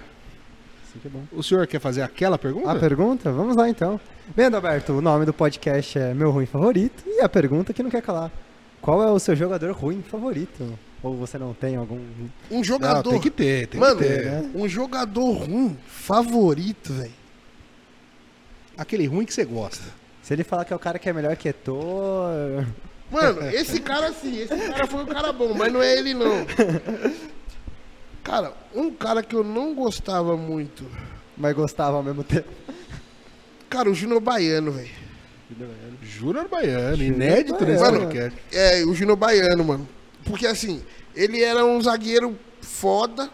[1.02, 1.24] Que é bom.
[1.32, 2.72] O senhor quer fazer aquela pergunta?
[2.72, 3.32] A pergunta?
[3.32, 4.00] Vamos lá então.
[4.36, 7.04] Bem, Alberto, o nome do podcast é Meu Ruim Favorito.
[7.08, 8.32] E a pergunta que não quer calar:
[8.82, 10.78] Qual é o seu jogador ruim favorito?
[11.02, 11.95] Ou você não tem algum.
[12.52, 13.10] Um Não, jogador.
[13.10, 14.26] tem que ter, tem Mano, que ter.
[14.26, 14.52] né?
[14.54, 17.12] um jogador ruim, favorito, velho.
[18.78, 19.84] Aquele ruim que você gosta.
[20.22, 22.66] Se ele falar que é o cara que é melhor que Eto'o.
[23.10, 26.45] Mano, esse cara sim, esse cara foi um cara bom, mas não é ele não.
[28.30, 30.86] Cara, um cara que eu não gostava muito.
[31.36, 32.47] Mas gostava ao mesmo tempo.
[33.67, 34.89] Cara, o Júnior Baiano, velho.
[36.03, 37.99] Júnior Baiano, Júnior inédito nesse Baiano.
[38.01, 38.38] podcast.
[38.51, 39.89] É, o Júnior Baiano, mano.
[40.25, 40.84] Porque assim,
[41.15, 43.32] ele era um zagueiro foda,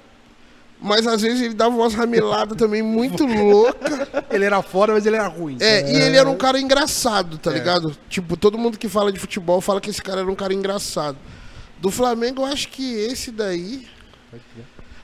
[0.81, 4.07] mas às vezes ele dava umas rameladas também muito louca.
[4.31, 5.57] Ele era fora, mas ele era ruim.
[5.59, 7.55] É, e ele era um cara engraçado, tá É.
[7.55, 7.97] ligado?
[8.07, 11.17] Tipo, todo mundo que fala de futebol fala que esse cara era um cara engraçado.
[11.81, 13.85] Do Flamengo, eu acho que esse daí.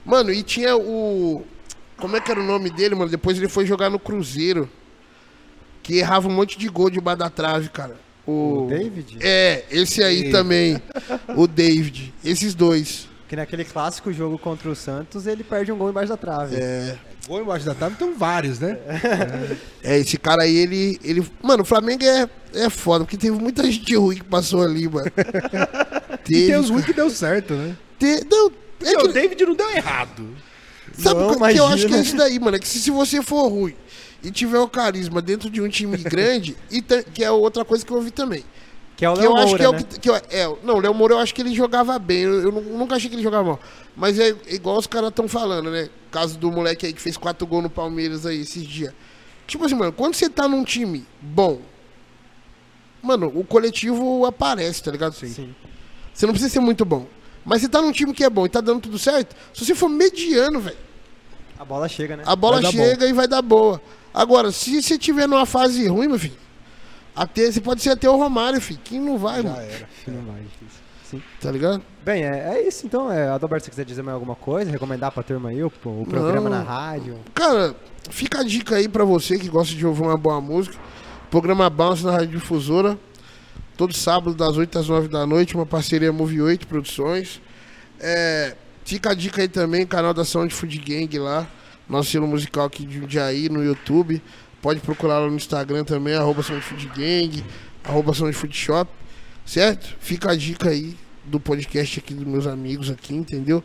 [0.05, 1.43] Mano, e tinha o.
[1.97, 3.09] Como é que era o nome dele, mano?
[3.09, 4.69] Depois ele foi jogar no Cruzeiro.
[5.83, 7.95] Que errava um monte de gol debaixo da trave, cara.
[8.25, 9.17] O, O David?
[9.19, 10.31] É, esse aí David.
[10.31, 10.81] também.
[11.35, 12.13] O David.
[12.23, 13.07] Esses dois.
[13.27, 16.55] Que naquele clássico jogo contra o Santos, ele perde um gol embaixo da trave.
[16.55, 16.97] É.
[17.27, 18.77] Gol embaixo da tábua tem vários, né?
[19.83, 20.99] É, esse cara aí, ele.
[21.03, 24.87] ele mano, o Flamengo é, é foda, porque teve muita gente ruim que passou ali,
[24.87, 25.07] mano.
[25.07, 26.47] E Teve.
[26.47, 27.75] tem os ruins que deu certo, né?
[28.05, 30.27] Te- não, é que, o David não deu errado.
[30.97, 32.57] sabe Não, o que eu acho que é isso daí, mano?
[32.57, 33.75] É que se, se você for ruim
[34.23, 37.85] e tiver o carisma dentro de um time grande, e ta- que é outra coisa
[37.85, 38.43] que eu ouvi também.
[38.97, 39.83] Que é o Que Léo eu acho Moura, que é o né?
[39.83, 39.99] que.
[39.99, 42.19] que eu- é, não, o Léo Moura eu acho que ele jogava bem.
[42.21, 43.59] Eu, eu nu- nunca achei que ele jogava mal.
[43.95, 45.89] Mas é igual os caras estão falando, né?
[46.11, 48.93] Caso do moleque aí que fez quatro gols no Palmeiras aí esses dias.
[49.47, 51.59] Tipo assim, mano, quando você tá num time bom,
[53.01, 55.13] mano, o coletivo aparece, tá ligado?
[55.13, 55.53] Sim.
[56.13, 57.07] Você não precisa ser muito bom.
[57.45, 59.73] Mas você tá num time que é bom e tá dando tudo certo, se você
[59.75, 60.77] for mediano, velho,
[61.59, 62.23] A bola chega, né?
[62.25, 63.81] a bola chega e vai dar boa.
[64.13, 66.35] Agora, se você tiver numa fase ruim, meu filho,
[67.15, 68.79] até, você pode ser até o Romário, filho.
[68.83, 69.61] Quem não vai, Já mano?
[69.61, 69.89] era.
[70.07, 70.81] Não vai, difícil.
[71.03, 71.21] Sim.
[71.41, 71.81] Tá ligado?
[72.05, 73.11] Bem, é, é isso então.
[73.11, 76.05] É, Adalberto, se você quiser dizer mais alguma coisa, recomendar pra turma aí o, o
[76.05, 76.57] programa Não.
[76.57, 77.19] na rádio.
[77.33, 77.75] Cara,
[78.09, 80.77] fica a dica aí pra você que gosta de ouvir uma boa música.
[81.29, 82.97] Programa Bounce na Rádio Difusora.
[83.81, 87.41] Todo sábado, das 8 às 9 da noite, uma parceria Move 8 Produções.
[87.99, 88.55] É,
[88.85, 91.47] fica a dica aí também, canal da Sound Food Gang lá.
[91.89, 94.21] Nosso estilo musical aqui de Jundiaí no YouTube.
[94.61, 96.63] Pode procurar lá no Instagram também, arroba Sound
[97.83, 98.87] arroba.
[99.47, 99.95] Certo?
[99.99, 103.63] Fica a dica aí do podcast aqui dos meus amigos aqui, entendeu?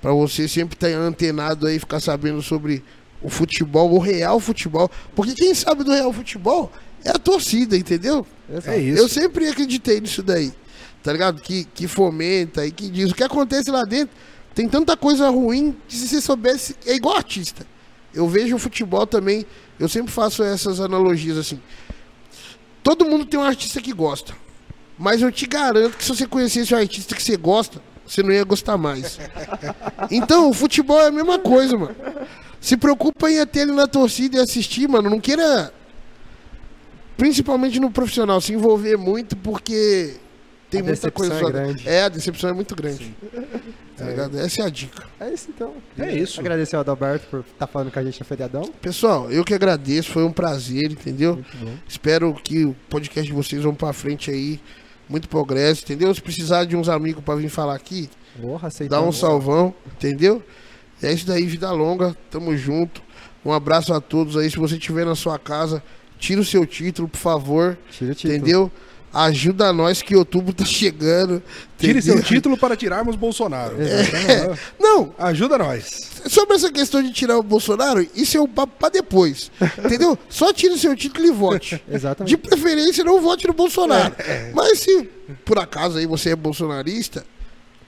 [0.00, 2.82] Pra você sempre estar antenado aí, ficar sabendo sobre
[3.22, 4.90] o futebol, o real futebol.
[5.14, 6.72] Porque quem sabe do real futebol
[7.04, 8.26] é a torcida, entendeu?
[8.66, 8.98] É isso.
[8.98, 10.52] Eu sempre acreditei nisso daí,
[11.02, 11.40] tá ligado?
[11.40, 14.14] Que, que fomenta e que diz o que acontece lá dentro.
[14.54, 17.66] Tem tanta coisa ruim que se você soubesse, é igual artista.
[18.12, 19.46] Eu vejo o futebol também,
[19.80, 21.58] eu sempre faço essas analogias assim.
[22.82, 24.34] Todo mundo tem um artista que gosta.
[24.98, 28.32] Mas eu te garanto que se você conhecesse o artista que você gosta, você não
[28.32, 29.18] ia gostar mais.
[30.10, 31.94] Então, o futebol é a mesma coisa, mano.
[32.60, 35.08] Se preocupa em ter ele na torcida e assistir, mano.
[35.08, 35.72] Não queira,
[37.22, 40.16] principalmente no profissional, se envolver muito, porque
[40.68, 41.34] tem A muita decepção coisa.
[41.46, 41.88] é grande.
[41.88, 43.14] É, a decepção é muito grande.
[43.94, 44.36] Tá ligado?
[44.40, 45.04] Essa é a dica.
[45.20, 45.74] É isso então.
[45.96, 46.40] É isso.
[46.40, 48.62] Agradecer ao Adalberto por estar falando com a gente no feriadão.
[48.80, 51.38] Pessoal, eu que agradeço, foi um prazer, entendeu?
[51.86, 54.58] Espero que o podcast de vocês vão pra frente aí.
[55.08, 56.12] Muito progresso, entendeu?
[56.12, 58.10] Se precisar de uns amigos pra vir falar aqui,
[58.40, 60.42] Porra, dá um salvão, entendeu?
[61.00, 63.00] É isso daí, vida longa, tamo junto.
[63.44, 64.50] Um abraço a todos aí.
[64.50, 65.80] Se você estiver na sua casa,
[66.22, 68.34] tira o seu título, por favor, Tira o título.
[68.34, 68.72] entendeu?
[69.12, 71.42] Ajuda nós que outubro tá chegando.
[71.76, 72.14] Tire entendeu?
[72.16, 73.76] seu título para tirarmos Bolsonaro.
[73.82, 74.58] Exatamente.
[74.80, 75.84] Não, Ajuda nós.
[76.28, 79.50] sobre essa questão de tirar o Bolsonaro, isso é um papo pra depois,
[79.84, 80.16] entendeu?
[80.30, 81.82] Só tire o seu título e vote.
[81.90, 82.30] Exatamente.
[82.30, 84.14] De preferência, não vote no Bolsonaro.
[84.54, 85.10] Mas se
[85.44, 87.24] por acaso aí você é bolsonarista,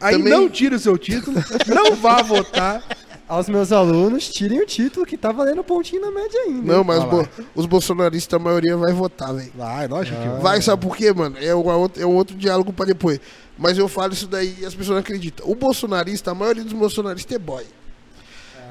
[0.01, 2.83] Aí Também- não tire o seu título, não vá votar.
[3.27, 6.59] Aos meus alunos, tirem o título que tá valendo pontinho na média ainda.
[6.59, 6.63] hein?
[6.63, 9.51] não, mas bo- os bolsonaristas, a maioria vai votar, velho.
[9.55, 10.41] Vai, lógico que vai.
[10.41, 11.37] Vai, sabe por quê, mano?
[11.41, 13.19] É, outra- é um outro diálogo pra depois.
[13.57, 15.49] Mas eu falo isso daí e as pessoas não acreditam.
[15.49, 17.65] O bolsonarista, a maioria dos bolsonaristas é boy.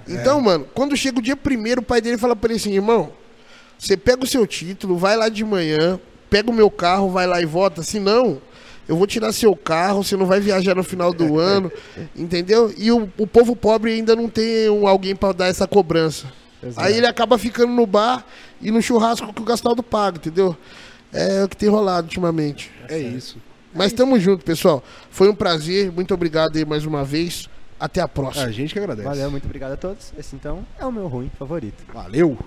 [0.08, 3.12] Então, mano, quando chega o dia primeiro, o pai dele fala pra ele assim, irmão,
[3.80, 5.99] você pega o seu título, vai lá de manhã,
[6.30, 7.82] pega o meu carro, vai lá e vota.
[7.82, 8.39] Se não,
[8.88, 11.72] eu vou tirar seu carro, você não vai viajar no final do ano,
[12.16, 12.74] entendeu?
[12.78, 16.28] E o, o povo pobre ainda não tem um, alguém pra dar essa cobrança.
[16.62, 16.88] Exato.
[16.88, 18.26] Aí ele acaba ficando no bar
[18.62, 20.56] e no churrasco que o Gastaldo paga, entendeu?
[21.12, 22.72] É o que tem rolado ultimamente.
[22.88, 23.38] É isso.
[23.74, 24.84] Mas tamo junto, pessoal.
[25.10, 25.92] Foi um prazer.
[25.92, 27.50] Muito obrigado aí mais uma vez.
[27.80, 28.46] Até a próxima.
[28.46, 29.08] A gente que agradece.
[29.08, 30.14] Valeu, muito obrigado a todos.
[30.18, 31.84] Esse então é o meu ruim favorito.
[31.94, 32.38] Valeu.